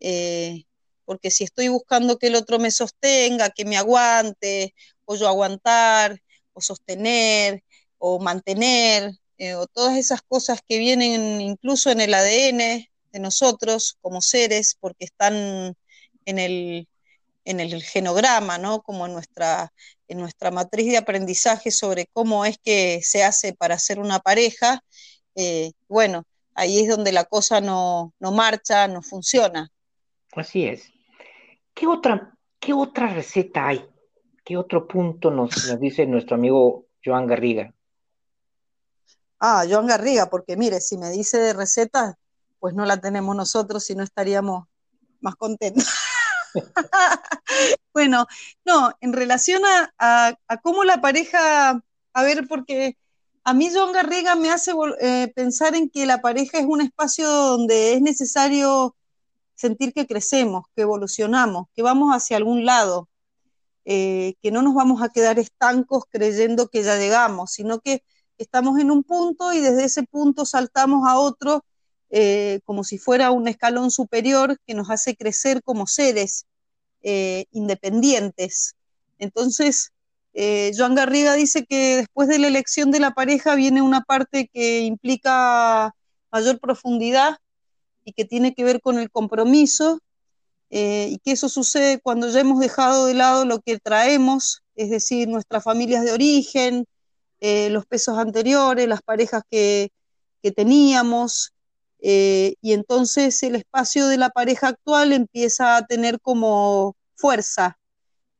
Eh, 0.00 0.64
porque 1.04 1.30
si 1.30 1.44
estoy 1.44 1.68
buscando 1.68 2.18
que 2.18 2.26
el 2.26 2.34
otro 2.34 2.58
me 2.58 2.72
sostenga, 2.72 3.50
que 3.50 3.64
me 3.64 3.76
aguante, 3.76 4.74
o 5.04 5.14
yo 5.14 5.28
aguantar, 5.28 6.20
o 6.52 6.60
sostener, 6.60 7.62
o 7.98 8.18
mantener, 8.18 9.12
eh, 9.38 9.54
o 9.54 9.66
todas 9.66 9.96
esas 9.96 10.22
cosas 10.22 10.60
que 10.66 10.78
vienen 10.78 11.40
incluso 11.40 11.90
en 11.90 12.00
el 12.00 12.12
ADN 12.12 12.88
de 13.12 13.20
nosotros 13.20 13.96
como 14.00 14.20
seres, 14.20 14.76
porque 14.80 15.04
están 15.04 15.74
en 16.24 16.38
el, 16.38 16.88
en 17.44 17.60
el 17.60 17.82
genograma, 17.82 18.58
¿no? 18.58 18.82
Como 18.82 19.06
en 19.06 19.12
nuestra, 19.12 19.72
en 20.08 20.18
nuestra 20.18 20.50
matriz 20.50 20.86
de 20.86 20.98
aprendizaje 20.98 21.70
sobre 21.70 22.06
cómo 22.12 22.44
es 22.44 22.58
que 22.58 23.00
se 23.02 23.22
hace 23.22 23.54
para 23.54 23.78
ser 23.78 24.00
una 24.00 24.18
pareja, 24.18 24.82
eh, 25.34 25.72
bueno, 25.88 26.24
ahí 26.54 26.80
es 26.80 26.88
donde 26.88 27.12
la 27.12 27.24
cosa 27.24 27.60
no, 27.60 28.12
no, 28.18 28.32
marcha, 28.32 28.88
no 28.88 29.02
funciona. 29.02 29.70
Así 30.32 30.66
es. 30.66 30.92
¿Qué 31.74 31.86
otra, 31.86 32.36
qué 32.58 32.72
otra 32.72 33.06
receta 33.06 33.68
hay? 33.68 33.88
¿Qué 34.44 34.56
otro 34.56 34.88
punto 34.88 35.30
nos, 35.30 35.68
nos 35.68 35.78
dice 35.78 36.06
nuestro 36.06 36.34
amigo 36.34 36.86
Joan 37.04 37.26
Garriga? 37.28 37.72
Ah, 39.40 39.64
Joan 39.68 39.86
Garriga, 39.86 40.28
porque 40.30 40.56
mire, 40.56 40.80
si 40.80 40.98
me 40.98 41.10
dice 41.10 41.38
de 41.38 41.52
recetas, 41.52 42.16
pues 42.58 42.74
no 42.74 42.84
la 42.84 43.00
tenemos 43.00 43.36
nosotros 43.36 43.88
y 43.90 43.94
no 43.94 44.02
estaríamos 44.02 44.66
más 45.20 45.36
contentos. 45.36 45.86
bueno, 47.92 48.26
no, 48.64 48.92
en 49.00 49.12
relación 49.12 49.62
a, 49.98 50.36
cómo 50.62 50.84
la 50.84 51.00
pareja, 51.00 51.82
a 52.12 52.22
ver, 52.22 52.46
porque 52.48 52.96
a 53.44 53.54
mí 53.54 53.70
Joan 53.72 53.92
Garriga 53.92 54.34
me 54.34 54.50
hace 54.50 54.72
eh, 55.00 55.32
pensar 55.34 55.74
en 55.74 55.88
que 55.88 56.06
la 56.06 56.20
pareja 56.20 56.58
es 56.58 56.66
un 56.66 56.80
espacio 56.80 57.28
donde 57.28 57.94
es 57.94 58.02
necesario 58.02 58.96
sentir 59.54 59.92
que 59.92 60.06
crecemos, 60.06 60.66
que 60.74 60.82
evolucionamos, 60.82 61.66
que 61.74 61.82
vamos 61.82 62.14
hacia 62.14 62.36
algún 62.36 62.64
lado, 62.64 63.08
eh, 63.84 64.34
que 64.42 64.50
no 64.50 64.62
nos 64.62 64.74
vamos 64.74 65.02
a 65.02 65.08
quedar 65.08 65.38
estancos 65.38 66.04
creyendo 66.10 66.68
que 66.68 66.82
ya 66.82 66.96
llegamos, 66.96 67.52
sino 67.52 67.80
que 67.80 68.02
estamos 68.38 68.78
en 68.78 68.90
un 68.90 69.02
punto 69.04 69.52
y 69.52 69.60
desde 69.60 69.84
ese 69.84 70.04
punto 70.04 70.46
saltamos 70.46 71.06
a 71.08 71.18
otro 71.18 71.64
eh, 72.10 72.60
como 72.64 72.84
si 72.84 72.96
fuera 72.96 73.30
un 73.32 73.48
escalón 73.48 73.90
superior 73.90 74.58
que 74.66 74.74
nos 74.74 74.88
hace 74.88 75.14
crecer 75.14 75.62
como 75.62 75.86
seres 75.86 76.46
eh, 77.02 77.44
independientes. 77.50 78.76
Entonces, 79.18 79.92
eh, 80.32 80.72
Joan 80.76 80.94
Garriga 80.94 81.34
dice 81.34 81.66
que 81.66 81.96
después 81.96 82.28
de 82.28 82.38
la 82.38 82.46
elección 82.48 82.90
de 82.90 83.00
la 83.00 83.10
pareja 83.10 83.54
viene 83.56 83.82
una 83.82 84.02
parte 84.02 84.48
que 84.52 84.80
implica 84.80 85.94
mayor 86.32 86.60
profundidad 86.60 87.36
y 88.04 88.12
que 88.12 88.24
tiene 88.24 88.54
que 88.54 88.64
ver 88.64 88.80
con 88.80 88.98
el 88.98 89.10
compromiso 89.10 90.00
y 90.70 91.18
que 91.24 91.32
eso 91.32 91.48
sucede 91.48 91.98
cuando 91.98 92.28
ya 92.28 92.40
hemos 92.40 92.60
dejado 92.60 93.06
de 93.06 93.14
lado 93.14 93.46
lo 93.46 93.60
que 93.60 93.78
traemos, 93.78 94.62
es 94.76 94.90
decir, 94.90 95.26
nuestras 95.26 95.64
familias 95.64 96.04
de 96.04 96.12
origen, 96.12 96.84
eh, 97.40 97.70
los 97.70 97.86
pesos 97.86 98.18
anteriores, 98.18 98.88
las 98.88 99.02
parejas 99.02 99.42
que, 99.50 99.90
teníamos, 100.56 101.52
eh, 102.00 102.54
y 102.62 102.72
entonces 102.72 103.42
el 103.42 103.54
espacio 103.54 104.08
de 104.08 104.16
la 104.16 104.30
pareja 104.30 104.68
actual 104.68 105.12
empieza 105.12 105.76
a 105.76 105.86
tener 105.86 106.22
como 106.22 106.96
fuerza, 107.16 107.78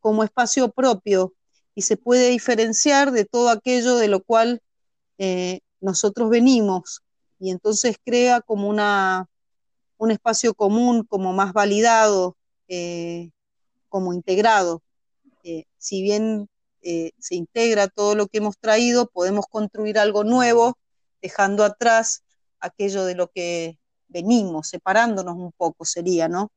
como 0.01 0.25
espacio 0.25 0.71
propio, 0.71 1.35
y 1.75 1.83
se 1.83 1.99
puede 1.99 2.31
diferenciar 2.31 3.13
de 3.13 3.27
todo 3.27 3.51
aquello 3.51 3.97
de 3.97 4.09
lo 4.09 4.23
cual 4.23 4.63
eh, 5.19 5.61
nosotros 5.83 6.31
venimos, 6.31 7.03
y 7.39 7.51
entonces 7.51 7.97
crea 8.03 8.41
como 8.41 8.69
una, 8.69 9.27
un 9.99 10.11
espacio 10.11 10.55
común, 10.55 11.05
como 11.05 11.35
más 11.35 11.53
validado, 11.53 12.37
como 13.91 14.15
integrado. 14.15 14.83
si 15.77 16.03
bien 16.03 16.49
eh, 16.91 17.13
se 17.19 17.35
integra 17.35 17.87
todo 17.87 18.15
lo 18.15 18.29
que 18.29 18.39
hemos 18.39 18.57
traído, 18.57 19.09
podemos 19.09 19.45
construir 19.47 19.99
algo 19.99 20.25
nuevo, 20.25 20.79
dejando 21.21 21.63
atrás 21.63 22.25
aquello 22.61 23.05
de 23.05 23.15
lo 23.15 23.29
que 23.29 23.77
venimos, 24.09 24.69
separándonos 24.69 25.37
un 25.37 25.53
poco 25.53 25.85
sería, 25.85 26.29
¿no? 26.29 26.51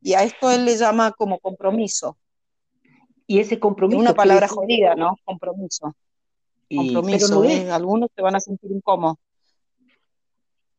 Y 0.00 0.14
a 0.14 0.22
esto 0.22 0.50
él 0.50 0.64
le 0.64 0.78
llama 0.78 1.12
como 1.12 1.38
compromiso. 1.38 2.16
Y 3.26 3.40
ese 3.40 3.58
compromiso. 3.58 4.00
una 4.00 4.14
palabra 4.14 4.48
jodida, 4.48 4.94
¿no? 4.94 5.18
Compromiso. 5.22 5.94
compromiso. 6.74 7.42
algunos 7.70 8.08
se 8.16 8.22
van 8.22 8.36
a 8.36 8.40
sentir 8.40 8.72
incómodos. 8.72 9.18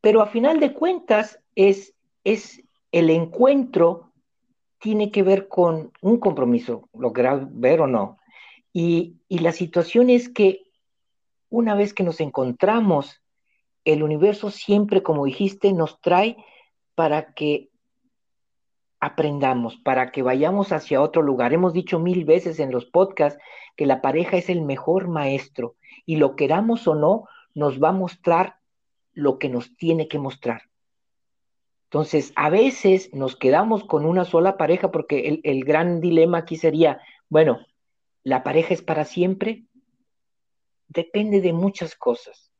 Pero 0.01 0.24
a 0.24 0.25
final 0.25 0.60
de 0.60 0.74
cuentas 0.74 1.39
es, 1.53 1.93
es 2.24 2.63
el 2.91 3.12
encuentro 3.12 4.10
tiene 4.79 5.12
que 5.12 5.22
ver 5.22 5.48
con 5.48 5.91
un 6.01 6.19
compromiso, 6.19 6.89
lo 6.93 7.13
querás 7.13 7.41
ver 7.51 7.81
o 7.81 7.88
no. 7.88 8.17
Y, 8.74 9.16
la 9.30 9.52
situación 9.52 10.10
es 10.10 10.30
que 10.30 10.64
una 11.50 11.76
vez 11.76 11.94
que 11.94 12.04
nos 12.04 12.20
encontramos, 12.20 13.22
el 13.86 14.04
universo 14.04 14.52
siempre, 14.52 15.02
como 15.02 15.26
dijiste, 15.26 15.74
nos 15.74 16.00
trae 16.02 16.38
para 16.96 17.34
que 17.34 17.70
aprendamos, 19.00 19.78
para 19.78 20.12
que 20.12 20.22
vayamos 20.22 20.72
hacia 20.72 21.02
otro 21.02 21.22
lugar. 21.22 21.54
Hemos 21.54 21.74
dicho 21.74 22.00
mil 22.00 22.26
veces 22.26 22.60
en 22.60 22.72
los 22.72 22.86
podcasts 22.86 23.42
que 23.76 23.86
la 23.86 24.02
pareja 24.02 24.38
es 24.38 24.50
el 24.50 24.62
mejor 24.62 25.08
maestro 25.08 25.76
y 26.06 26.18
lo 26.18 26.36
queramos 26.36 26.88
o 26.88 26.96
no, 26.96 27.28
nos 27.56 27.82
va 27.82 27.90
a 27.90 27.94
mostrar 27.94 28.58
lo 29.14 29.40
que 29.40 29.50
nos 29.50 29.76
tiene 29.78 30.08
que 30.08 30.20
mostrar. 30.20 30.64
Entonces, 31.86 32.34
a 32.36 32.50
veces 32.50 33.10
nos 33.14 33.36
quedamos 33.36 33.84
con 33.84 34.06
una 34.06 34.26
sola 34.26 34.58
pareja 34.58 34.92
porque 34.92 35.28
el, 35.28 35.42
el 35.44 35.64
gran 35.64 36.02
dilema 36.02 36.40
aquí 36.40 36.56
sería, 36.58 37.02
bueno, 37.30 37.60
¿La 38.24 38.44
pareja 38.44 38.74
es 38.74 38.82
para 38.82 39.06
siempre? 39.06 39.66
Depende 40.88 41.42
de 41.42 41.54
muchas 41.54 41.96
cosas. 41.96 42.52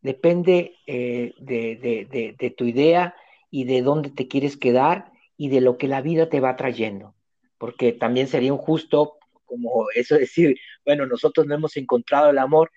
Depende 0.00 0.76
eh, 0.86 1.32
de, 1.38 2.54
tu 2.56 2.64
idea 2.64 3.14
y 3.50 3.64
de 3.64 3.82
dónde 3.82 4.10
te 4.10 4.28
quieres 4.28 4.56
quedar 4.56 5.12
y 5.36 5.48
de 5.48 5.60
lo 5.60 5.78
que 5.78 5.88
la 5.88 6.00
vida 6.00 6.28
te 6.28 6.40
va 6.40 6.56
trayendo. 6.56 7.14
Porque 7.58 7.92
también 7.92 8.26
sería 8.26 8.48
injusto, 8.48 9.18
como 9.44 9.86
eso 9.94 10.16
decir, 10.16 10.58
bueno, 10.84 11.06
nosotros 11.06 11.46
no 11.46 11.54
hemos 11.54 11.76
encontrado 11.76 12.30
el 12.30 12.38
amor. 12.38 12.72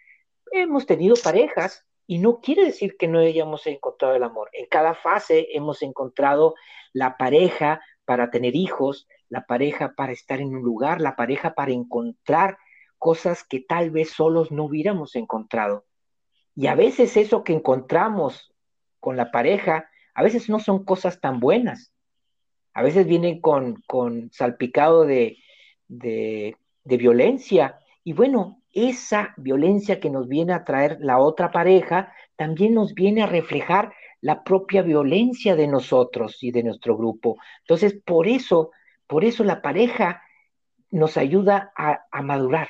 Hemos 0.52 0.86
tenido 0.86 1.16
parejas 1.16 1.86
y 2.08 2.20
no 2.20 2.40
quiere 2.42 2.66
decir 2.66 2.96
que 2.98 3.08
no 3.08 3.20
hayamos 3.20 3.66
encontrado 3.66 4.16
el 4.16 4.24
amor. 4.24 4.50
En 4.54 4.68
cada 4.68 4.94
fase 4.94 5.48
hemos 5.54 5.82
encontrado 5.82 6.56
la 6.94 7.18
pareja 7.18 7.82
para 8.06 8.30
tener 8.30 8.56
hijos, 8.56 9.08
la 9.30 9.46
pareja 9.46 9.94
para 9.96 10.12
estar 10.12 10.40
en 10.40 10.56
un 10.56 10.62
lugar, 10.62 11.02
la 11.02 11.16
pareja 11.16 11.54
para 11.54 11.72
encontrar 11.72 12.58
cosas 12.98 13.44
que 13.44 13.60
tal 13.60 13.92
vez 13.92 14.12
solos 14.12 14.52
no 14.52 14.66
hubiéramos 14.66 15.16
encontrado. 15.16 15.86
Y 16.56 16.68
a 16.68 16.76
veces 16.76 17.18
eso 17.18 17.44
que 17.44 17.54
encontramos 17.54 18.54
con 19.00 19.18
la 19.18 19.32
pareja, 19.32 19.90
a 20.14 20.24
veces 20.24 20.50
no 20.50 20.60
son 20.60 20.86
cosas 20.86 21.20
tan 21.20 21.40
buenas. 21.40 21.92
A 22.74 22.82
veces 22.82 23.06
vienen 23.06 23.42
con, 23.42 23.82
con 23.88 24.32
salpicado 24.32 25.06
de, 25.06 25.38
de, 25.88 26.58
de 26.84 26.98
violencia. 26.98 27.80
Y 28.04 28.14
bueno, 28.14 28.62
esa 28.72 29.34
violencia 29.38 30.00
que 30.00 30.10
nos 30.10 30.28
viene 30.28 30.54
a 30.54 30.64
traer 30.64 30.98
la 31.02 31.20
otra 31.20 31.52
pareja 31.52 32.14
también 32.36 32.74
nos 32.74 32.94
viene 32.94 33.24
a 33.24 33.28
reflejar 33.28 33.94
la 34.22 34.44
propia 34.44 34.82
violencia 34.82 35.56
de 35.56 35.68
nosotros 35.68 36.42
y 36.42 36.52
de 36.52 36.64
nuestro 36.64 36.98
grupo. 36.98 37.38
Entonces, 37.62 38.02
por 38.04 38.28
eso 38.28 38.72
por 39.08 39.24
eso 39.24 39.44
la 39.44 39.62
pareja 39.62 40.22
nos 40.92 41.18
ayuda 41.18 41.72
a, 41.76 42.22
madurar. 42.22 42.70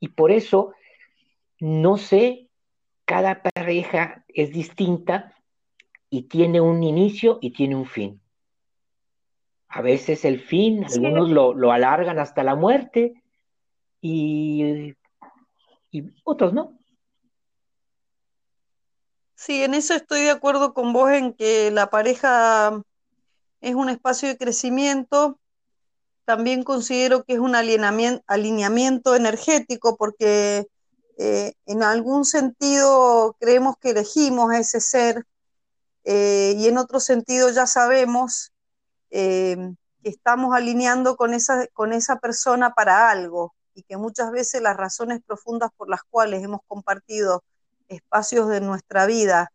Y 0.00 0.08
por 0.08 0.30
eso, 0.30 0.72
no 1.60 1.96
sé, 1.96 2.48
cada 3.04 3.42
pareja 3.42 4.24
es 4.28 4.50
distinta 4.50 5.34
y 6.10 6.22
tiene 6.22 6.60
un 6.60 6.82
inicio 6.82 7.38
y 7.40 7.52
tiene 7.52 7.76
un 7.76 7.86
fin. 7.86 8.20
A 9.68 9.82
veces 9.82 10.24
el 10.24 10.40
fin, 10.40 10.84
algunos 10.84 11.28
lo, 11.30 11.72
alargan 11.72 12.18
hasta 12.18 12.42
la 12.42 12.54
muerte 12.54 13.22
y, 14.00 14.94
y, 15.90 16.04
otros 16.24 16.52
no. 16.52 16.78
Sí, 19.34 19.62
en 19.62 19.74
eso 19.74 19.94
estoy 19.94 20.22
de 20.22 20.30
acuerdo 20.30 20.74
con 20.74 20.92
vos 20.92 21.10
en 21.12 21.32
que 21.32 21.70
la 21.70 21.90
pareja 21.90 22.82
es 23.60 23.74
un 23.74 23.88
espacio 23.88 24.28
de 24.28 24.38
crecimiento. 24.38 25.38
También 26.24 26.62
considero 26.62 27.24
que 27.24 27.34
es 27.34 27.38
un 27.38 27.54
alineamiento, 27.54 29.14
energético 29.14 29.96
porque 29.96 30.68
eh, 31.16 31.54
en 31.66 31.82
algún 31.82 32.24
sentido 32.24 33.36
creemos 33.40 33.76
que 33.80 33.90
elegimos 33.90 34.52
a 34.52 34.58
ese 34.58 34.80
ser 34.80 35.24
eh, 36.04 36.54
y 36.56 36.68
en 36.68 36.78
otro 36.78 37.00
sentido 37.00 37.50
ya 37.50 37.66
sabemos 37.66 38.52
eh, 39.10 39.56
que 40.02 40.10
estamos 40.10 40.54
alineando 40.54 41.16
con 41.16 41.34
esa, 41.34 41.66
con 41.72 41.92
esa 41.92 42.18
persona 42.18 42.74
para 42.74 43.10
algo 43.10 43.54
y 43.74 43.82
que 43.82 43.96
muchas 43.96 44.30
veces 44.30 44.60
las 44.60 44.76
razones 44.76 45.20
profundas 45.26 45.70
por 45.76 45.88
las 45.88 46.02
cuales 46.04 46.42
hemos 46.42 46.60
compartido 46.66 47.42
espacios 47.88 48.48
de 48.48 48.60
nuestra 48.60 49.06
vida 49.06 49.50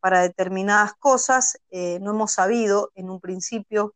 para 0.00 0.20
determinadas 0.20 0.92
cosas 0.94 1.58
no 1.72 2.10
hemos 2.10 2.32
sabido 2.32 2.90
en 2.94 3.08
un 3.08 3.20
principio 3.20 3.94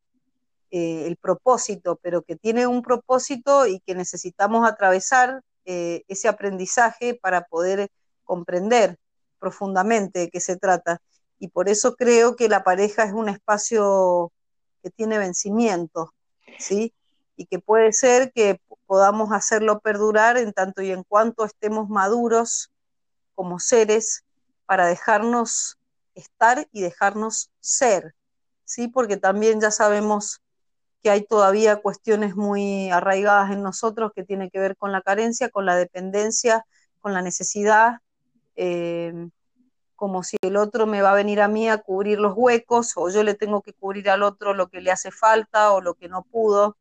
el 0.70 1.16
propósito, 1.16 1.98
pero 2.02 2.22
que 2.22 2.36
tiene 2.36 2.66
un 2.66 2.82
propósito 2.82 3.66
y 3.66 3.80
que 3.80 3.94
necesitamos 3.94 4.66
atravesar 4.66 5.42
eh, 5.66 6.04
ese 6.08 6.26
aprendizaje 6.26 7.14
para 7.14 7.44
poder 7.44 7.90
comprender 8.24 8.98
profundamente 9.38 10.20
de 10.20 10.30
qué 10.30 10.40
se 10.40 10.56
trata. 10.56 11.00
Y 11.38 11.48
por 11.48 11.68
eso 11.68 11.94
creo 11.94 12.34
que 12.34 12.48
la 12.48 12.64
pareja 12.64 13.04
es 13.04 13.12
un 13.12 13.28
espacio 13.28 14.32
que 14.82 14.90
tiene 14.90 15.18
vencimiento, 15.18 16.12
¿sí? 16.58 16.94
Y 17.36 17.46
que 17.46 17.58
puede 17.58 17.92
ser 17.92 18.32
que 18.32 18.60
podamos 18.86 19.32
hacerlo 19.32 19.80
perdurar 19.80 20.38
en 20.38 20.52
tanto 20.52 20.82
y 20.82 20.90
en 20.90 21.04
cuanto 21.04 21.44
estemos 21.44 21.88
maduros 21.88 22.72
como 23.34 23.60
seres 23.60 24.24
para 24.70 24.86
dejarnos 24.86 25.80
estar 26.14 26.68
y 26.70 26.80
dejarnos 26.80 27.50
ser, 27.58 28.14
¿sí? 28.64 28.86
Porque 28.86 29.16
también 29.16 29.60
ya 29.60 29.72
sabemos 29.72 30.42
que 31.02 31.10
hay 31.10 31.24
todavía 31.26 31.82
cuestiones 31.82 32.36
muy 32.36 32.88
arraigadas 32.88 33.50
en 33.50 33.64
nosotros 33.64 34.12
que 34.14 34.22
tienen 34.22 34.48
que 34.48 34.60
ver 34.60 34.76
con 34.76 34.92
la 34.92 35.02
carencia, 35.02 35.48
con 35.48 35.66
la 35.66 35.74
dependencia, 35.74 36.64
con 37.00 37.14
la 37.14 37.20
necesidad, 37.20 37.98
eh, 38.54 39.12
como 39.96 40.22
si 40.22 40.36
el 40.40 40.56
otro 40.56 40.86
me 40.86 41.02
va 41.02 41.10
a 41.10 41.14
venir 41.16 41.40
a 41.40 41.48
mí 41.48 41.68
a 41.68 41.78
cubrir 41.78 42.20
los 42.20 42.34
huecos 42.36 42.92
o 42.94 43.10
yo 43.10 43.24
le 43.24 43.34
tengo 43.34 43.62
que 43.62 43.72
cubrir 43.72 44.08
al 44.08 44.22
otro 44.22 44.54
lo 44.54 44.68
que 44.68 44.80
le 44.80 44.92
hace 44.92 45.10
falta 45.10 45.72
o 45.72 45.80
lo 45.80 45.94
que 45.94 46.08
no 46.08 46.22
pudo. 46.22 46.76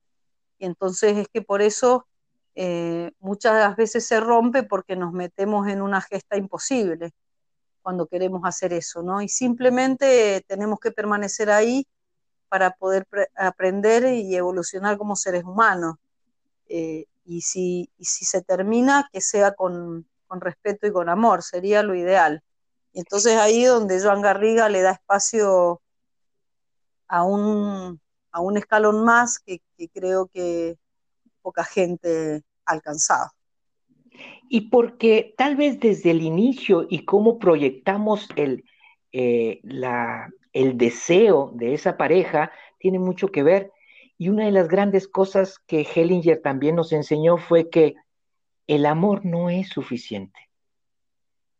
Y 0.59 0.65
entonces 0.67 1.17
es 1.17 1.27
que 1.27 1.41
por 1.41 1.63
eso 1.63 2.05
eh, 2.53 3.13
muchas 3.19 3.75
veces 3.75 4.05
se 4.05 4.19
rompe 4.19 4.61
porque 4.61 4.95
nos 4.95 5.11
metemos 5.11 5.67
en 5.67 5.81
una 5.81 6.01
gesta 6.01 6.37
imposible 6.37 7.13
cuando 7.81 8.07
queremos 8.07 8.41
hacer 8.45 8.73
eso, 8.73 9.01
¿no? 9.01 9.21
Y 9.21 9.29
simplemente 9.29 10.43
tenemos 10.47 10.79
que 10.79 10.91
permanecer 10.91 11.49
ahí 11.49 11.87
para 12.49 12.71
poder 12.71 13.07
aprender 13.35 14.05
y 14.13 14.35
evolucionar 14.35 14.97
como 14.97 15.15
seres 15.15 15.43
humanos. 15.43 15.95
Eh, 16.67 17.05
y, 17.25 17.41
si, 17.41 17.91
si 17.99 18.25
se 18.25 18.41
termina, 18.41 19.07
que 19.13 19.21
sea 19.21 19.53
con, 19.53 20.07
respeto 20.29 20.87
y 20.87 20.91
con 20.91 21.09
amor, 21.09 21.43
sería 21.43 21.83
lo 21.83 21.95
ideal. 21.95 22.43
Y 22.91 22.99
entonces 22.99 23.35
ahí 23.37 23.65
donde 23.65 24.01
Joan 24.01 24.21
Garriga 24.21 24.67
le 24.69 24.81
da 24.81 24.91
espacio 24.91 25.81
a 27.07 27.23
un, 27.23 27.99
a 28.31 28.41
un 28.41 28.57
escalón 28.57 29.03
más 29.03 29.39
que, 29.39 29.61
creo 29.93 30.27
que 30.27 30.77
poca 31.41 31.63
gente 31.63 32.43
ha 32.65 32.73
alcanzado. 32.73 33.31
Y 34.49 34.69
porque 34.69 35.33
tal 35.37 35.55
vez 35.55 35.79
desde 35.79 36.11
el 36.11 36.21
inicio 36.21 36.85
y 36.89 37.05
cómo 37.05 37.39
proyectamos 37.39 38.27
el, 38.35 38.65
eh, 39.11 39.61
el 40.53 40.77
deseo 40.77 41.51
de 41.53 41.73
esa 41.73 41.97
pareja 41.97 42.51
tiene 42.79 42.99
mucho 42.99 43.27
que 43.29 43.43
ver. 43.43 43.71
Y 44.17 44.29
una 44.29 44.45
de 44.45 44.51
las 44.51 44.67
grandes 44.67 45.07
cosas 45.07 45.59
que 45.59 45.81
Hellinger 45.81 46.41
también 46.41 46.75
nos 46.75 46.91
enseñó 46.91 47.37
fue 47.37 47.69
que 47.69 47.95
el 48.67 48.85
amor 48.85 49.25
no 49.25 49.49
es 49.49 49.69
suficiente. 49.69 50.49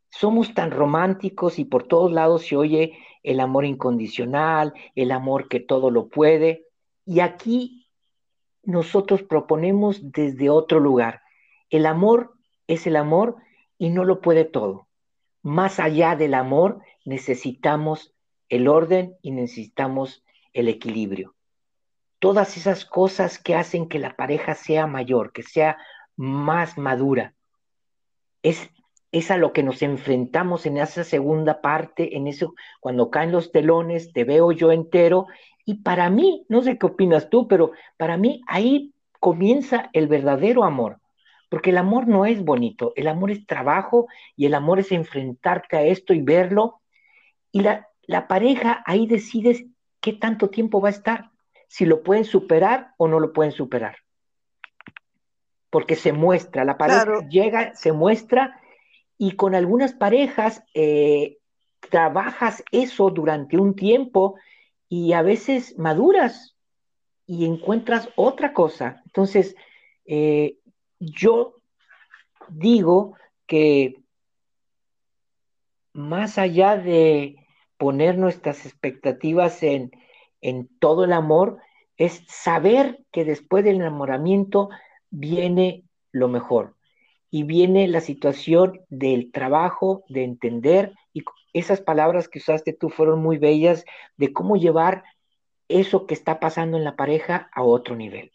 Somos 0.09 0.53
tan 0.53 0.71
románticos 0.71 1.59
y 1.59 1.65
por 1.65 1.87
todos 1.87 2.11
lados 2.11 2.45
se 2.47 2.55
oye 2.55 2.97
el 3.23 3.39
amor 3.39 3.65
incondicional, 3.65 4.73
el 4.95 5.11
amor 5.11 5.47
que 5.47 5.59
todo 5.59 5.91
lo 5.91 6.07
puede. 6.07 6.65
Y 7.05 7.19
aquí 7.19 7.87
nosotros 8.63 9.23
proponemos 9.23 10.11
desde 10.11 10.49
otro 10.49 10.79
lugar. 10.79 11.21
El 11.69 11.85
amor 11.85 12.35
es 12.69 12.87
el 12.87 12.95
amor 12.95 13.35
y 13.77 13.89
no 13.89 14.05
lo 14.05 14.21
puede 14.21 14.45
todo. 14.45 14.87
Más 15.41 15.79
allá 15.79 16.15
del 16.15 16.35
amor 16.35 16.81
necesitamos 17.03 18.13
el 18.47 18.67
orden 18.67 19.15
y 19.21 19.31
necesitamos 19.31 20.23
el 20.53 20.69
equilibrio. 20.69 21.33
Todas 22.19 22.57
esas 22.57 22.85
cosas 22.85 23.39
que 23.39 23.55
hacen 23.55 23.89
que 23.89 23.97
la 23.97 24.15
pareja 24.15 24.53
sea 24.53 24.85
mayor, 24.85 25.31
que 25.31 25.43
sea 25.43 25.77
más 26.15 26.77
madura, 26.77 27.33
es, 28.43 28.69
es 29.11 29.31
a 29.31 29.37
lo 29.37 29.51
que 29.51 29.63
nos 29.63 29.81
enfrentamos 29.81 30.65
en 30.65 30.77
esa 30.77 31.03
segunda 31.03 31.61
parte, 31.61 32.17
en 32.17 32.27
eso, 32.27 32.53
cuando 32.79 33.09
caen 33.09 33.31
los 33.31 33.51
telones, 33.51 34.13
te 34.13 34.25
veo 34.25 34.51
yo 34.51 34.71
entero, 34.71 35.25
y 35.65 35.75
para 35.75 36.09
mí, 36.09 36.45
no 36.49 36.61
sé 36.61 36.77
qué 36.77 36.85
opinas 36.85 37.29
tú, 37.29 37.47
pero 37.47 37.71
para 37.97 38.17
mí 38.17 38.41
ahí 38.47 38.93
comienza 39.19 39.89
el 39.93 40.07
verdadero 40.07 40.63
amor, 40.63 40.99
porque 41.49 41.71
el 41.71 41.77
amor 41.77 42.07
no 42.07 42.25
es 42.25 42.43
bonito, 42.43 42.93
el 42.95 43.07
amor 43.07 43.31
es 43.31 43.45
trabajo 43.45 44.07
y 44.35 44.45
el 44.45 44.53
amor 44.53 44.79
es 44.79 44.91
enfrentarte 44.91 45.77
a 45.77 45.83
esto 45.83 46.13
y 46.13 46.21
verlo. 46.21 46.81
Y 47.51 47.61
la, 47.61 47.89
la 48.03 48.27
pareja 48.27 48.83
ahí 48.85 49.07
decides 49.07 49.65
qué 49.99 50.13
tanto 50.13 50.49
tiempo 50.49 50.79
va 50.79 50.89
a 50.89 50.91
estar, 50.91 51.31
si 51.67 51.85
lo 51.85 52.03
pueden 52.03 52.23
superar 52.23 52.93
o 52.97 53.07
no 53.07 53.19
lo 53.19 53.33
pueden 53.33 53.51
superar. 53.51 53.97
Porque 55.71 55.95
se 55.95 56.13
muestra, 56.13 56.65
la 56.65 56.77
pareja 56.77 57.27
llega, 57.29 57.73
se 57.73 57.91
muestra 57.91 58.59
y 59.17 59.31
con 59.31 59.55
algunas 59.55 59.93
parejas 59.93 60.63
eh, 60.73 61.37
trabajas 61.89 62.63
eso 62.71 63.09
durante 63.09 63.57
un 63.57 63.75
tiempo 63.75 64.35
y 64.87 65.13
a 65.13 65.21
veces 65.21 65.77
maduras 65.77 66.55
y 67.25 67.45
encuentras 67.45 68.09
otra 68.15 68.53
cosa. 68.53 69.01
Entonces, 69.05 69.55
eh, 70.05 70.57
yo 70.99 71.55
digo 72.49 73.15
que 73.47 74.01
más 75.93 76.37
allá 76.37 76.77
de 76.77 77.35
poner 77.77 78.17
nuestras 78.17 78.65
expectativas 78.65 79.63
en, 79.63 79.91
todo 80.79 81.03
el 81.03 81.13
amor, 81.13 81.57
es 81.97 82.23
saber 82.27 83.03
que 83.11 83.25
después 83.25 83.63
del 83.63 83.77
enamoramiento 83.77 84.69
viene 85.09 85.83
lo 86.11 86.27
mejor 86.29 86.75
y 87.29 87.43
viene 87.43 87.87
la 87.87 88.01
situación 88.01 88.81
del 88.89 89.31
trabajo, 89.31 90.03
de 90.07 90.23
entender, 90.23 90.93
y 91.13 91.23
esas 91.53 91.81
palabras 91.81 92.27
que 92.27 92.39
usaste 92.39 92.73
tú 92.73 92.89
fueron 92.89 93.21
muy 93.21 93.37
bellas, 93.37 93.85
de 94.17 94.31
cómo 94.33 94.55
llevar 94.55 95.03
eso 95.67 96.07
que 96.07 96.13
está 96.13 96.39
pasando 96.39 96.77
en 96.77 96.83
la 96.83 96.95
pareja 96.95 97.49
a 97.53 97.63
otro 97.63 97.95
nivel. 97.95 98.31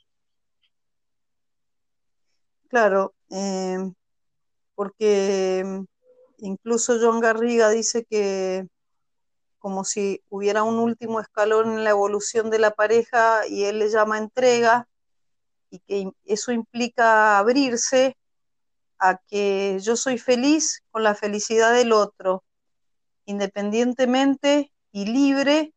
Claro, 2.75 3.15
eh, 3.31 3.93
porque 4.75 5.65
incluso 6.39 6.99
John 7.01 7.21
Garriga 7.21 7.71
dice 7.71 8.05
que 8.05 8.67
como 9.61 9.85
si 9.85 10.25
hubiera 10.29 10.65
un 10.65 10.81
último 10.81 11.21
escalón 11.21 11.71
en 11.71 11.85
la 11.85 11.91
evolución 11.91 12.51
de 12.51 12.59
la 12.59 12.73
pareja 12.73 13.47
y 13.47 13.63
él 13.63 13.79
le 13.79 13.91
llama 13.91 14.19
entrega 14.19 14.89
y 15.71 15.79
que 15.87 16.11
eso 16.25 16.51
implica 16.51 17.39
abrirse 17.39 18.17
a 18.99 19.19
que 19.19 19.79
yo 19.81 19.95
soy 19.95 20.19
feliz 20.19 20.83
con 20.91 21.05
la 21.05 21.15
felicidad 21.15 21.73
del 21.75 21.93
otro, 21.93 22.43
independientemente 23.25 24.73
y 24.91 25.07
libre 25.07 25.73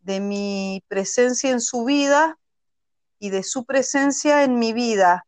de 0.00 0.20
mi 0.20 0.82
presencia 0.88 1.50
en 1.50 1.60
su 1.60 1.84
vida 1.84 2.38
y 3.18 3.28
de 3.28 3.42
su 3.42 3.66
presencia 3.66 4.42
en 4.42 4.58
mi 4.58 4.72
vida, 4.72 5.26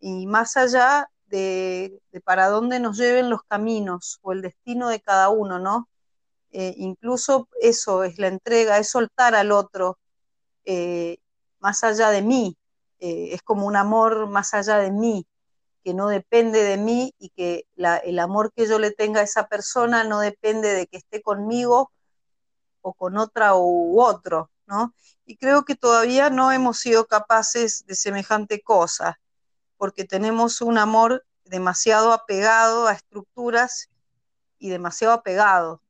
y 0.00 0.26
más 0.26 0.56
allá 0.56 1.10
de, 1.26 2.00
para 2.24 2.48
dónde 2.48 2.80
nos 2.80 2.96
lleven 2.96 3.30
los 3.30 3.42
caminos 3.44 4.18
o 4.22 4.32
el 4.32 4.42
destino 4.42 4.88
de 4.88 5.00
cada 5.00 5.28
uno, 5.28 5.58
¿no? 5.58 5.88
Eh, 6.50 6.74
incluso 6.78 7.48
eso 7.60 8.04
es 8.04 8.18
la 8.18 8.28
entrega, 8.28 8.78
es 8.78 8.88
soltar 8.88 9.34
al 9.34 9.52
otro 9.52 9.98
eh, 10.64 11.18
más 11.60 11.84
allá 11.84 12.10
de 12.10 12.22
mí, 12.22 12.56
eh, 13.00 13.30
es 13.32 13.42
como 13.42 13.66
un 13.66 13.76
amor 13.76 14.28
más 14.28 14.54
allá 14.54 14.78
de 14.78 14.90
mí, 14.90 15.26
que 15.84 15.94
no 15.94 16.08
depende 16.08 16.62
de 16.64 16.76
mí 16.76 17.14
y 17.18 17.30
que 17.30 17.66
el 17.76 18.18
amor 18.18 18.52
que 18.54 18.66
yo 18.66 18.78
le 18.78 18.90
tenga 18.90 19.20
a 19.20 19.24
esa 19.24 19.46
persona 19.48 20.04
no 20.04 20.20
depende 20.20 20.72
de 20.72 20.86
que 20.86 20.98
esté 20.98 21.22
conmigo 21.22 21.92
o 22.80 22.92
con 22.94 23.16
otra 23.16 23.54
u 23.54 24.00
otro, 24.00 24.50
¿no? 24.66 24.94
Y 25.24 25.36
creo 25.36 25.64
que 25.64 25.76
todavía 25.76 26.30
no 26.30 26.52
hemos 26.52 26.78
sido 26.78 27.06
capaces 27.06 27.84
de 27.86 27.94
semejante 27.94 28.60
cosa, 28.62 29.18
porque 29.78 30.04
tenemos 30.04 30.60
un 30.60 30.76
amor 30.76 31.24
demasiado 31.44 32.12
apegado 32.12 32.86
a 32.86 32.92
estructuras 32.92 33.88
y 34.58 34.68
demasiado 34.68 35.14
apegado 35.14 35.80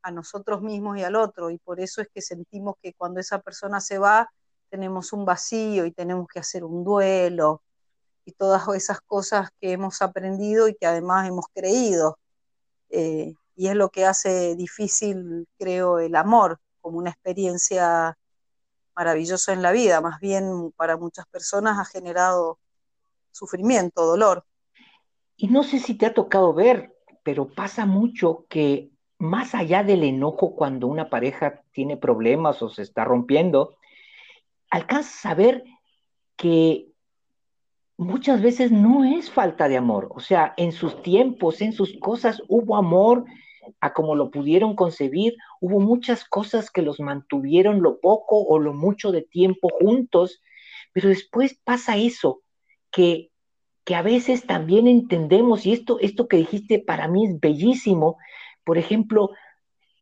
a 0.00 0.10
nosotros 0.10 0.62
mismos 0.62 0.96
y 0.98 1.02
al 1.02 1.16
otro. 1.16 1.50
Y 1.50 1.58
por 1.58 1.80
eso 1.80 2.00
es 2.00 2.08
que 2.14 2.22
sentimos 2.22 2.76
que 2.82 2.94
cuando 2.94 3.20
esa 3.20 3.40
persona 3.40 3.80
se 3.80 3.98
va, 3.98 4.32
tenemos 4.70 5.12
un 5.12 5.24
vacío 5.24 5.84
y 5.84 5.92
tenemos 5.92 6.26
que 6.28 6.40
hacer 6.40 6.64
un 6.64 6.84
duelo 6.84 7.62
y 8.24 8.32
todas 8.32 8.66
esas 8.74 9.00
cosas 9.00 9.50
que 9.60 9.72
hemos 9.72 10.00
aprendido 10.00 10.68
y 10.68 10.74
que 10.74 10.86
además 10.86 11.28
hemos 11.28 11.46
creído. 11.52 12.18
Eh, 12.88 13.34
y 13.54 13.68
es 13.68 13.74
lo 13.74 13.90
que 13.90 14.06
hace 14.06 14.54
difícil, 14.56 15.46
creo, 15.58 15.98
el 15.98 16.14
amor 16.16 16.58
como 16.80 16.98
una 16.98 17.10
experiencia 17.10 18.16
maravillosa 18.94 19.52
en 19.52 19.62
la 19.62 19.72
vida. 19.72 20.00
Más 20.00 20.20
bien 20.20 20.72
para 20.76 20.96
muchas 20.96 21.26
personas 21.26 21.78
ha 21.78 21.84
generado 21.84 22.58
sufrimiento, 23.32 24.06
dolor. 24.06 24.44
Y 25.36 25.48
no 25.48 25.62
sé 25.62 25.78
si 25.78 25.94
te 25.94 26.06
ha 26.06 26.14
tocado 26.14 26.54
ver, 26.54 26.94
pero 27.22 27.48
pasa 27.48 27.86
mucho 27.86 28.46
que 28.48 28.90
más 29.18 29.54
allá 29.54 29.82
del 29.82 30.02
enojo 30.02 30.54
cuando 30.54 30.86
una 30.86 31.08
pareja 31.08 31.62
tiene 31.72 31.96
problemas 31.96 32.62
o 32.62 32.68
se 32.68 32.82
está 32.82 33.04
rompiendo, 33.04 33.76
alcanzas 34.70 35.26
a 35.26 35.34
ver 35.34 35.64
que 36.36 36.88
muchas 37.96 38.42
veces 38.42 38.72
no 38.72 39.04
es 39.04 39.30
falta 39.30 39.68
de 39.68 39.76
amor. 39.76 40.08
O 40.14 40.20
sea, 40.20 40.54
en 40.56 40.72
sus 40.72 41.02
tiempos, 41.02 41.60
en 41.60 41.72
sus 41.72 41.96
cosas, 42.00 42.42
hubo 42.48 42.76
amor 42.76 43.24
a 43.80 43.92
como 43.92 44.14
lo 44.14 44.30
pudieron 44.30 44.74
concebir. 44.74 45.36
Hubo 45.60 45.80
muchas 45.80 46.24
cosas 46.24 46.70
que 46.70 46.82
los 46.82 47.00
mantuvieron 47.00 47.82
lo 47.82 48.00
poco 48.00 48.42
o 48.42 48.58
lo 48.58 48.72
mucho 48.72 49.12
de 49.12 49.22
tiempo 49.22 49.68
juntos, 49.80 50.42
pero 50.92 51.08
después 51.08 51.58
pasa 51.64 51.96
eso, 51.96 52.42
que, 52.92 53.30
que 53.84 53.96
a 53.96 54.02
veces 54.02 54.46
también 54.46 54.86
entendemos, 54.86 55.66
y 55.66 55.72
esto, 55.72 55.98
esto 55.98 56.28
que 56.28 56.36
dijiste 56.36 56.78
para 56.78 57.08
mí 57.08 57.26
es 57.26 57.40
bellísimo, 57.40 58.18
por 58.64 58.78
ejemplo, 58.78 59.30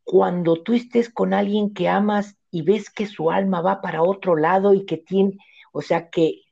cuando 0.05 0.62
tú 0.62 0.74
estés 0.74 1.09
con 1.09 1.33
alguien 1.33 1.72
que 1.72 1.88
amas 1.88 2.37
y 2.50 2.62
ves 2.62 2.90
que 2.90 3.07
su 3.07 3.31
alma 3.31 3.62
va 3.62 3.81
para 3.81 4.03
otro 4.03 4.37
lado 4.37 4.74
y 4.74 4.85
que 4.85 4.98
tiene, 4.98 5.38
o 5.72 5.81
sea, 5.81 6.11
que, 6.11 6.42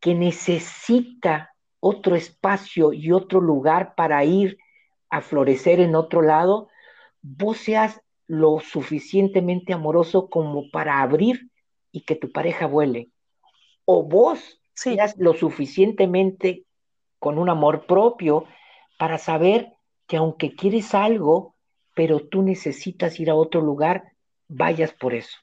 que 0.00 0.14
necesita 0.14 1.54
otro 1.80 2.14
espacio 2.14 2.92
y 2.92 3.12
otro 3.12 3.40
lugar 3.40 3.94
para 3.94 4.24
ir 4.24 4.56
a 5.10 5.20
florecer 5.20 5.80
en 5.80 5.96
otro 5.96 6.22
lado, 6.22 6.68
vos 7.20 7.58
seas 7.58 8.00
lo 8.26 8.60
suficientemente 8.60 9.72
amoroso 9.72 10.28
como 10.30 10.70
para 10.70 11.02
abrir 11.02 11.50
y 11.92 12.02
que 12.02 12.14
tu 12.14 12.32
pareja 12.32 12.66
vuele. 12.66 13.10
O 13.84 14.02
vos 14.02 14.60
seas 14.74 15.14
lo 15.18 15.34
suficientemente 15.34 16.64
con 17.18 17.38
un 17.38 17.48
amor 17.48 17.86
propio 17.86 18.44
para 18.98 19.18
saber 19.18 19.72
que 20.06 20.16
aunque 20.16 20.54
quieres 20.54 20.94
algo, 20.94 21.54
pero 21.94 22.26
tú 22.26 22.42
necesitas 22.42 23.18
ir 23.20 23.30
a 23.30 23.34
otro 23.34 23.60
lugar, 23.60 24.12
vayas 24.48 24.92
por 24.92 25.14
eso. 25.14 25.38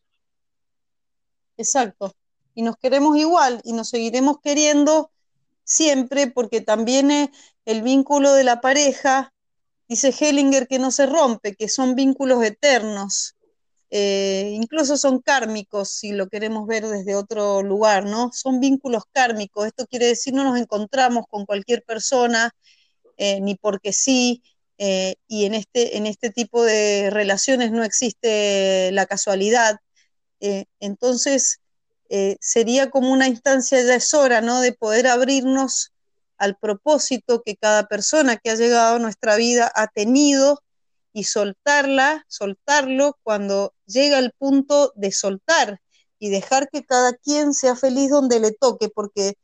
Exacto. 1.57 2.13
Y 2.53 2.61
nos 2.61 2.75
queremos 2.77 3.17
igual 3.17 3.61
y 3.63 3.73
nos 3.73 3.89
seguiremos 3.89 4.39
queriendo 4.41 5.11
siempre 5.63 6.27
porque 6.27 6.61
también 6.61 7.31
el 7.65 7.81
vínculo 7.81 8.33
de 8.33 8.43
la 8.43 8.61
pareja, 8.61 9.33
dice 9.87 10.13
Hellinger, 10.17 10.67
que 10.67 10.79
no 10.79 10.91
se 10.91 11.05
rompe, 11.05 11.55
que 11.55 11.69
son 11.69 11.95
vínculos 11.95 12.43
eternos. 12.43 13.35
Eh, 13.93 14.51
incluso 14.53 14.95
son 14.97 15.19
kármicos, 15.19 15.89
si 15.89 16.13
lo 16.13 16.29
queremos 16.29 16.65
ver 16.65 16.87
desde 16.87 17.13
otro 17.15 17.61
lugar, 17.61 18.05
¿no? 18.05 18.31
Son 18.33 18.61
vínculos 18.61 19.03
kármicos. 19.11 19.67
Esto 19.67 19.85
quiere 19.85 20.07
decir 20.07 20.33
no 20.33 20.45
nos 20.45 20.57
encontramos 20.57 21.25
con 21.29 21.45
cualquier 21.45 21.83
persona, 21.83 22.51
eh, 23.17 23.41
ni 23.41 23.55
porque 23.55 23.91
sí, 23.91 24.43
eh, 24.77 25.15
y 25.27 25.45
en 25.45 25.55
este, 25.55 25.97
en 25.97 26.07
este 26.07 26.29
tipo 26.31 26.63
de 26.63 27.09
relaciones 27.11 27.71
no 27.71 27.83
existe 27.83 28.91
la 28.93 29.05
casualidad. 29.05 29.79
Entonces, 30.79 31.59
sería 32.39 32.89
como 32.89 33.11
una 33.11 33.27
instancia, 33.27 33.81
ya 33.83 33.95
es 33.95 34.13
hora, 34.13 34.41
¿no? 34.41 34.61
De 34.61 34.73
poder 34.73 35.07
abrirnos 35.07 35.91
al 36.37 36.57
propósito 36.57 37.43
que 37.43 37.55
cada 37.57 37.87
persona 37.87 38.37
que 38.37 38.49
ha 38.49 38.55
llegado 38.55 38.95
a 38.95 38.99
nuestra 38.99 39.35
vida 39.35 39.71
ha 39.75 39.87
tenido 39.87 40.61
y 41.13 41.25
soltarla, 41.25 42.25
soltarlo 42.27 43.17
cuando 43.23 43.73
llega 43.91 44.19
el 44.19 44.31
punto 44.37 44.93
de 44.95 45.11
soltar 45.11 45.81
y 46.19 46.29
dejar 46.29 46.69
que 46.69 46.83
cada 46.83 47.13
quien 47.13 47.53
sea 47.53 47.75
feliz 47.75 48.09
donde 48.09 48.39
le 48.39 48.51
toque, 48.51 48.89
porque 48.89 49.35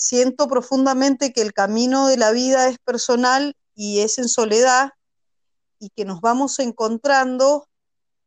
siento 0.00 0.48
profundamente 0.48 1.32
que 1.32 1.42
el 1.42 1.52
camino 1.52 2.06
de 2.06 2.16
la 2.16 2.32
vida 2.32 2.68
es 2.68 2.78
personal 2.78 3.54
y 3.74 4.00
es 4.00 4.18
en 4.18 4.28
soledad 4.28 4.92
y 5.78 5.90
que 5.90 6.06
nos 6.06 6.22
vamos 6.22 6.58
encontrando 6.58 7.68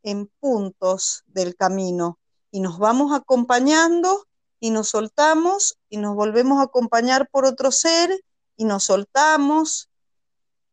en 0.04 0.30
puntos 0.40 1.24
del 1.26 1.56
camino 1.56 2.20
y 2.52 2.60
nos 2.60 2.78
vamos 2.78 3.12
acompañando 3.12 4.28
y 4.60 4.70
nos 4.70 4.90
soltamos 4.90 5.80
y 5.90 5.98
nos 5.98 6.16
volvemos 6.16 6.60
a 6.60 6.66
acompañar 6.66 7.28
por 7.30 7.46
otro 7.46 7.72
ser 7.72 8.24
y 8.56 8.66
nos 8.66 8.84
soltamos 8.84 9.90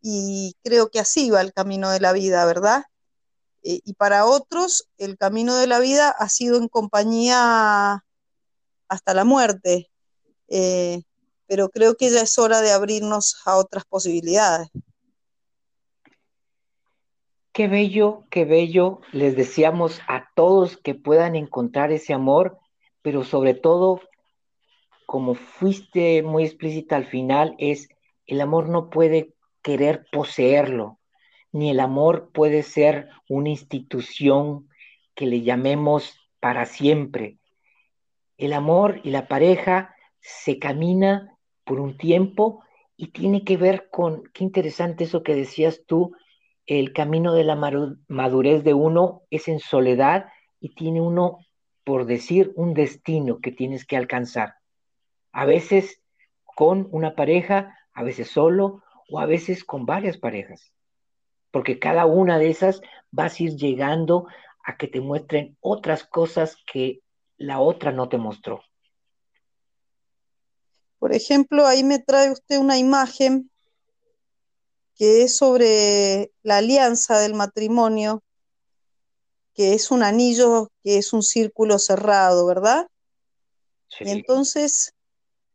y 0.03 0.55
creo 0.63 0.91
que 0.91 1.01
así 1.01 1.31
va 1.31 1.41
el 1.41 1.55
camino 1.55 1.91
de 1.91 2.01
la 2.01 2.13
vida, 2.13 2.45
¿verdad? 2.45 2.85
Eh, 3.63 3.81
y 3.85 3.95
para 3.95 4.25
otros 4.25 4.89
el 4.97 5.19
camino 5.19 5.57
de 5.57 5.67
la 5.67 5.81
vida 5.81 6.11
ha 6.11 6.29
sido 6.29 6.57
en 6.59 6.69
compañía 6.69 8.05
hasta 8.89 9.15
la 9.15 9.25
muerte, 9.25 9.91
eh, 10.49 11.03
pero 11.47 11.69
creo 11.69 11.95
que 11.95 12.11
ya 12.11 12.23
es 12.23 12.39
hora 12.39 12.61
de 12.61 12.73
abrirnos 12.73 13.43
a 13.45 13.57
otras 13.57 13.85
posibilidades. 13.85 14.69
Qué 17.53 17.67
bello, 17.67 18.25
qué 18.31 18.45
bello. 18.45 19.01
Les 19.13 19.37
deseamos 19.37 20.01
a 20.09 20.29
todos 20.35 20.77
que 20.77 20.95
puedan 20.95 21.35
encontrar 21.35 21.91
ese 21.91 22.15
amor, 22.15 22.59
pero 23.03 23.25
sobre 23.25 23.55
todo, 23.55 24.01
como 25.05 25.35
fuiste 25.35 26.23
muy 26.23 26.45
explícita 26.45 26.97
al 26.97 27.07
final, 27.07 27.57
es 27.59 27.89
el 28.27 28.41
amor 28.41 28.69
no 28.69 28.89
puede 28.89 29.35
querer 29.63 30.07
poseerlo, 30.13 31.00
ni 31.53 31.71
el 31.71 31.81
amor 31.81 32.31
puede 32.33 32.63
ser 32.63 33.09
una 33.29 33.49
institución 33.49 34.69
que 35.15 35.27
le 35.27 35.43
llamemos 35.43 36.19
para 36.41 36.65
siempre. 36.67 37.39
El 38.39 38.53
amor 38.53 39.01
y 39.05 39.11
la 39.11 39.29
pareja 39.29 39.95
se 40.21 40.59
camina 40.59 41.37
por 41.65 41.81
un 41.81 41.97
tiempo 41.97 42.63
y 42.97 43.09
tiene 43.09 43.45
que 43.45 43.57
ver 43.57 43.89
con, 43.91 44.25
qué 44.33 44.45
interesante 44.45 45.05
eso 45.05 45.23
que 45.23 45.35
decías 45.35 45.83
tú, 45.87 46.15
el 46.67 46.93
camino 46.93 47.33
de 47.33 47.45
la 47.45 47.57
madurez 48.09 48.63
de 48.63 48.75
uno 48.75 49.23
es 49.31 49.49
en 49.49 49.59
soledad 49.59 50.27
y 50.61 50.75
tiene 50.75 51.01
uno, 51.01 51.39
por 51.85 52.07
decir, 52.07 52.53
un 52.57 52.75
destino 52.75 53.41
que 53.41 53.51
tienes 53.51 53.85
que 53.85 53.97
alcanzar. 53.97 54.55
A 55.33 55.47
veces 55.47 56.01
con 56.45 56.89
una 56.93 57.15
pareja, 57.15 57.77
a 57.93 58.03
veces 58.03 58.29
solo 58.31 58.83
o 59.09 59.19
a 59.19 59.27
veces 59.27 59.65
con 59.65 59.87
varias 59.87 60.19
parejas. 60.19 60.73
Porque 61.51 61.79
cada 61.79 62.07
una 62.07 62.39
de 62.39 62.51
esas 62.51 62.81
vas 63.11 63.39
a 63.39 63.43
ir 63.43 63.57
llegando 63.57 64.27
a 64.65 64.77
que 64.77 64.87
te 64.89 65.01
muestren 65.01 65.57
otras 65.61 66.05
cosas 66.05 66.57
que 66.71 67.01
la 67.37 67.61
otra 67.61 67.93
no 67.93 68.09
te 68.09 68.19
mostró. 68.19 68.63
Por 70.99 71.15
ejemplo, 71.15 71.67
ahí 71.67 71.83
me 71.83 71.99
trae 71.99 72.31
usted 72.31 72.59
una 72.59 72.79
imagen 72.79 73.51
que 74.95 75.23
es 75.23 75.35
sobre 75.35 76.31
la 76.43 76.59
alianza 76.59 77.19
del 77.19 77.33
matrimonio, 77.33 78.23
que 79.55 79.73
es 79.73 79.91
un 79.91 80.03
anillo, 80.03 80.71
que 80.85 80.99
es 80.99 81.15
un 81.15 81.23
círculo 81.23 81.79
cerrado, 81.79 82.47
¿verdad? 82.47 82.87
Y 83.99 84.11
entonces 84.11 84.93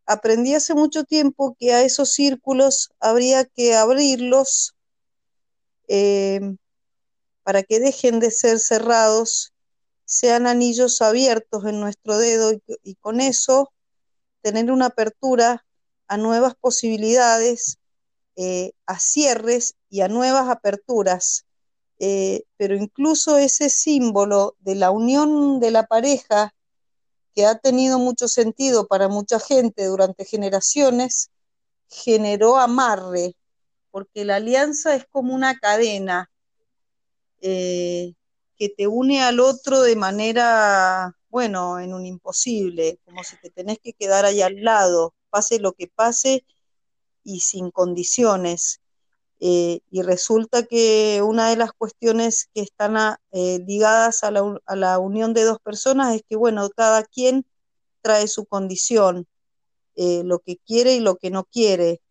aprendí 0.08 0.56
hace 0.56 0.74
mucho 0.74 1.04
tiempo 1.04 1.56
que 1.60 1.74
a 1.74 1.84
esos 1.84 2.12
círculos 2.12 2.90
habría 3.00 3.46
que 3.46 3.76
abrirlos 3.76 4.74
eh, 5.88 6.56
para 7.44 7.64
que 7.64 7.80
dejen 7.80 8.20
de 8.20 8.32
ser 8.32 8.60
cerrados, 8.60 9.54
sean 10.06 10.48
anillos 10.48 11.02
abiertos 11.02 11.66
en 11.66 11.80
nuestro 11.80 12.18
dedo 12.18 12.52
y 12.84 12.96
con 12.96 13.22
eso 13.22 13.72
tener 14.42 14.72
una 14.72 14.88
apertura 14.88 15.66
a 16.08 16.18
nuevas 16.18 16.56
posibilidades, 16.56 17.80
eh, 18.36 18.74
a 18.86 19.00
cierres 19.00 19.76
y 19.90 20.02
a 20.02 20.08
nuevas 20.08 20.50
aperturas. 20.50 21.46
Eh, 22.00 22.44
pero 22.58 22.76
incluso 22.76 23.38
ese 23.38 23.70
símbolo 23.70 24.56
de 24.60 24.76
la 24.76 24.92
unión 24.92 25.60
de 25.60 25.72
la 25.72 25.88
pareja, 25.88 26.54
que 27.34 27.46
ha 27.46 27.58
tenido 27.58 28.00
mucho 28.00 28.28
sentido 28.28 28.88
para 28.88 29.08
mucha 29.08 29.40
gente 29.40 29.86
durante 29.86 30.26
generaciones, 30.26 31.32
generó 31.90 32.58
amarre, 32.58 33.36
porque 33.96 34.26
la 34.26 34.36
alianza 34.36 34.94
es 34.94 35.06
como 35.06 35.34
una 35.34 35.58
cadena 35.58 36.30
eh, 37.40 38.14
que 38.58 38.68
te 38.68 38.88
une 38.88 39.24
al 39.24 39.40
otro 39.40 39.84
de 39.84 39.96
manera 39.96 41.16
bueno, 41.30 41.80
en 41.80 41.94
un 41.94 42.06
imposible, 42.06 43.00
como 43.06 43.24
si 43.24 43.38
te 43.38 43.50
tenés 43.50 43.80
que 43.80 43.94
quedar 43.94 44.26
ahí 44.26 44.42
al 44.42 44.62
lado, 44.62 45.14
pase 45.30 45.60
lo 45.60 45.72
que 45.72 45.88
pase 45.88 46.44
y 47.24 47.40
sin 47.40 47.72
condiciones. 47.72 48.82
Eh, 49.40 49.80
y 49.90 50.02
resulta 50.02 50.64
que 50.64 51.22
una 51.24 51.50
de 51.50 51.56
las 51.56 51.72
cuestiones 51.72 52.50
que 52.54 52.64
están 52.64 52.98
eh, 53.32 53.60
ligadas 53.66 54.26
a 54.26 54.32
la, 54.32 54.60
a 54.66 54.76
la, 54.76 55.00
unión 55.00 55.34
de 55.34 55.46
dos 55.46 55.60
personas 55.62 56.14
es 56.16 56.24
que, 56.28 56.36
bueno, 56.36 56.70
cada 56.70 57.06
quien 57.06 57.46
trae 58.02 58.28
su 58.28 58.46
condición. 58.46 59.26
lo 59.96 60.40
que 60.40 60.58
quiere 60.58 60.96
y 60.96 61.00
lo 61.00 61.16
que 61.16 61.30
no 61.30 61.46
quiere. 61.46 62.02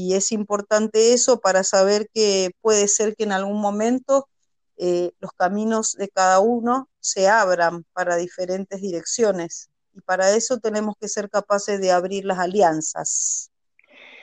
Y 0.00 0.14
es 0.14 0.30
importante 0.30 1.12
eso 1.12 1.40
para 1.40 1.64
saber 1.64 2.08
que 2.14 2.52
puede 2.60 2.86
ser 2.86 3.16
que 3.16 3.24
en 3.24 3.32
algún 3.32 3.60
momento 3.60 4.28
eh, 4.76 5.10
los 5.18 5.32
caminos 5.32 5.94
de 5.94 6.08
cada 6.08 6.38
uno 6.38 6.88
se 7.00 7.26
abran 7.26 7.84
para 7.94 8.14
diferentes 8.14 8.80
direcciones. 8.80 9.70
Y 9.92 10.00
para 10.02 10.30
eso 10.36 10.58
tenemos 10.58 10.94
que 11.00 11.08
ser 11.08 11.28
capaces 11.28 11.80
de 11.80 11.90
abrir 11.90 12.24
las 12.24 12.38
alianzas 12.38 13.50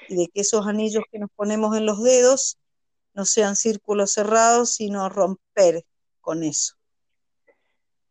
y 0.07 0.15
de 0.15 0.27
que 0.33 0.39
esos 0.39 0.65
anillos 0.65 1.03
que 1.11 1.19
nos 1.19 1.29
ponemos 1.35 1.75
en 1.75 1.85
los 1.85 2.01
dedos 2.01 2.57
no 3.13 3.25
sean 3.25 3.57
círculos 3.57 4.11
cerrados, 4.11 4.75
sino 4.75 5.09
romper 5.09 5.83
con 6.21 6.43
eso. 6.43 6.75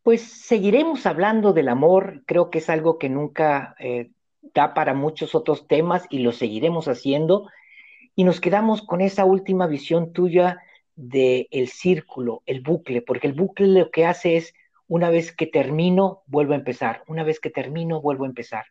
Pues 0.03 0.20
seguiremos 0.20 1.07
hablando 1.07 1.55
del 1.55 1.70
amor, 1.70 2.24
creo 2.27 2.50
que 2.50 2.59
es 2.59 2.68
algo 2.68 2.98
que 2.98 3.09
nunca 3.09 3.74
eh, 3.79 4.11
da 4.52 4.74
para 4.74 4.94
muchos 4.94 5.35
otros 5.35 5.66
temas 5.66 6.07
y 6.11 6.18
lo 6.18 6.33
seguiremos 6.33 6.88
haciendo. 6.88 7.48
Y 8.14 8.24
nos 8.24 8.40
quedamos 8.40 8.83
con 8.83 9.00
esa 9.00 9.24
última 9.24 9.66
visión 9.66 10.12
tuya 10.12 10.61
del 10.96 11.48
el 11.50 11.68
círculo, 11.68 12.42
el 12.46 12.61
bucle, 12.61 13.02
porque 13.02 13.26
el 13.26 13.33
bucle 13.33 13.66
lo 13.66 13.90
que 13.90 14.07
hace 14.07 14.37
es, 14.37 14.54
una 14.87 15.11
vez 15.11 15.33
que 15.33 15.46
termino, 15.46 16.22
vuelvo 16.26 16.52
a 16.52 16.57
empezar, 16.57 17.02
una 17.07 17.24
vez 17.24 17.40
que 17.40 17.50
termino, 17.50 18.00
vuelvo 18.00 18.24
a 18.24 18.28
empezar. 18.28 18.66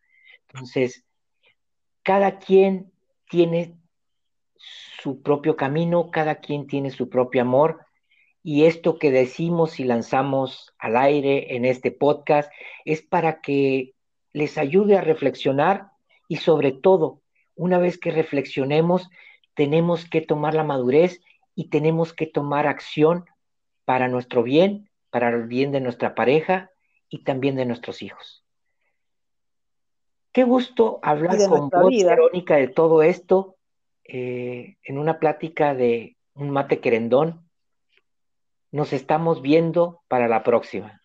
Entonces, 0.47 1.03
cada 2.03 2.37
quien 2.37 2.91
tiene 3.29 3.75
su 5.01 5.21
propio 5.21 5.55
camino, 5.55 6.11
cada 6.11 6.35
quien 6.35 6.67
tiene 6.67 6.91
su 6.91 7.09
propio 7.09 7.41
amor. 7.41 7.85
Y 8.43 8.65
esto 8.65 8.99
que 8.99 9.11
decimos 9.11 9.79
y 9.79 9.85
lanzamos 9.85 10.73
al 10.77 10.97
aire 10.97 11.55
en 11.55 11.65
este 11.65 11.91
podcast 11.91 12.51
es 12.85 13.01
para 13.01 13.41
que 13.41 13.95
les 14.33 14.57
ayude 14.57 14.97
a 14.97 15.01
reflexionar 15.01 15.91
y 16.27 16.37
sobre 16.37 16.71
todo, 16.71 17.21
una 17.55 17.77
vez 17.77 17.97
que 17.99 18.11
reflexionemos, 18.11 19.09
tenemos 19.53 20.09
que 20.09 20.21
tomar 20.21 20.55
la 20.55 20.63
madurez 20.63 21.21
y 21.55 21.69
tenemos 21.69 22.13
que 22.13 22.25
tomar 22.25 22.65
acción 22.65 23.25
para 23.85 24.07
nuestro 24.07 24.41
bien, 24.41 24.89
para 25.11 25.29
el 25.29 25.43
bien 25.47 25.71
de 25.71 25.79
nuestra 25.79 26.15
pareja 26.15 26.71
y 27.09 27.23
también 27.23 27.55
de 27.55 27.65
nuestros 27.65 28.01
hijos. 28.01 28.43
Qué 30.31 30.43
gusto 30.43 30.99
hablar 31.03 31.37
con 31.47 31.69
vos, 31.69 32.03
Verónica, 32.03 32.55
de 32.55 32.67
todo 32.67 33.03
esto 33.03 33.57
eh, 34.03 34.77
en 34.83 34.97
una 34.97 35.19
plática 35.19 35.75
de 35.75 36.17
un 36.33 36.49
mate 36.49 36.79
querendón. 36.79 37.47
Nos 38.71 38.93
estamos 38.93 39.43
viendo 39.43 40.01
para 40.07 40.27
la 40.27 40.41
próxima. 40.41 41.02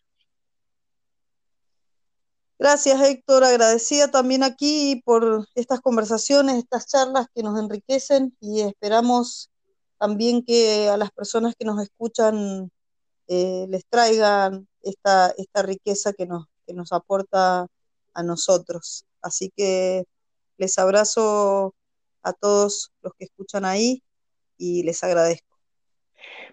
Gracias, 2.58 3.00
Héctor. 3.00 3.44
Agradecida 3.44 4.10
también 4.10 4.42
aquí 4.42 5.00
por 5.04 5.46
estas 5.54 5.80
conversaciones, 5.80 6.56
estas 6.56 6.86
charlas 6.86 7.26
que 7.32 7.42
nos 7.44 7.58
enriquecen 7.58 8.36
y 8.40 8.62
esperamos 8.62 9.50
también 9.98 10.44
que 10.44 10.88
a 10.88 10.96
las 10.96 11.12
personas 11.12 11.54
que 11.56 11.64
nos 11.64 11.80
escuchan 11.80 12.70
eh, 13.28 13.66
les 13.68 13.84
traigan 13.86 14.66
esta, 14.82 15.30
esta 15.38 15.62
riqueza 15.62 16.12
que 16.12 16.26
nos, 16.26 16.46
que 16.66 16.74
nos 16.74 16.92
aporta 16.92 17.68
a 18.14 18.22
nosotros. 18.24 19.04
Así 19.22 19.52
que 19.56 20.04
les 20.56 20.78
abrazo 20.78 21.74
a 22.22 22.32
todos 22.32 22.90
los 23.02 23.12
que 23.14 23.26
escuchan 23.26 23.64
ahí 23.64 24.02
y 24.56 24.82
les 24.82 25.04
agradezco. 25.04 25.47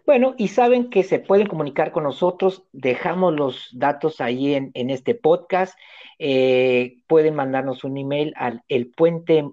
Bueno, 0.06 0.36
y 0.38 0.50
saben 0.50 0.90
que 0.92 1.04
se 1.04 1.20
pueden 1.20 1.48
comunicar 1.48 1.92
con 1.92 2.04
nosotros, 2.04 2.64
dejamos 2.72 3.34
los 3.34 3.70
datos 3.74 4.22
ahí 4.22 4.54
en, 4.54 4.90
este 4.92 5.16
podcast, 5.16 5.78
eh, 6.20 6.98
pueden 7.08 7.34
mandarnos 7.34 7.84
un 7.84 7.98
email 7.98 8.34
al 8.36 8.64
elpuente 8.68 9.50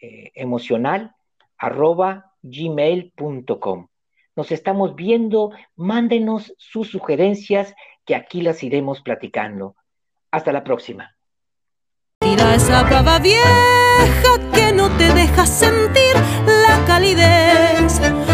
eh. 0.00 0.32
Nos 4.36 4.52
estamos 4.52 4.94
viendo, 4.96 5.50
mándenos 5.76 6.54
sus 6.58 6.90
sugerencias 6.90 7.74
que 8.04 8.14
aquí 8.14 8.42
las 8.42 8.62
iremos 8.62 9.00
platicando. 9.00 9.76
Hasta 10.30 10.52
la 10.52 10.62
próxima. 10.62 11.16
Tira 12.20 12.54
esa 12.54 12.88
pava 12.88 13.18
vieja 13.18 13.42
que 14.52 14.72
no 14.72 14.90
te 14.96 15.12
deja 15.14 15.46
sentir 15.46 16.14
la 16.46 16.84
calidez 16.86 18.33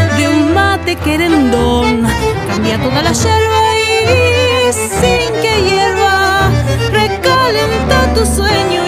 mate 0.55 0.97
querendón. 0.97 2.07
Cambia 2.49 2.79
toda 2.79 3.03
la 3.03 3.13
yerba 3.13 3.63
y 3.79 4.73
sin 4.73 5.33
que 5.43 5.53
hierva, 5.69 6.51
recalenta 6.93 8.15
tu 8.15 8.25
sueño. 8.27 8.80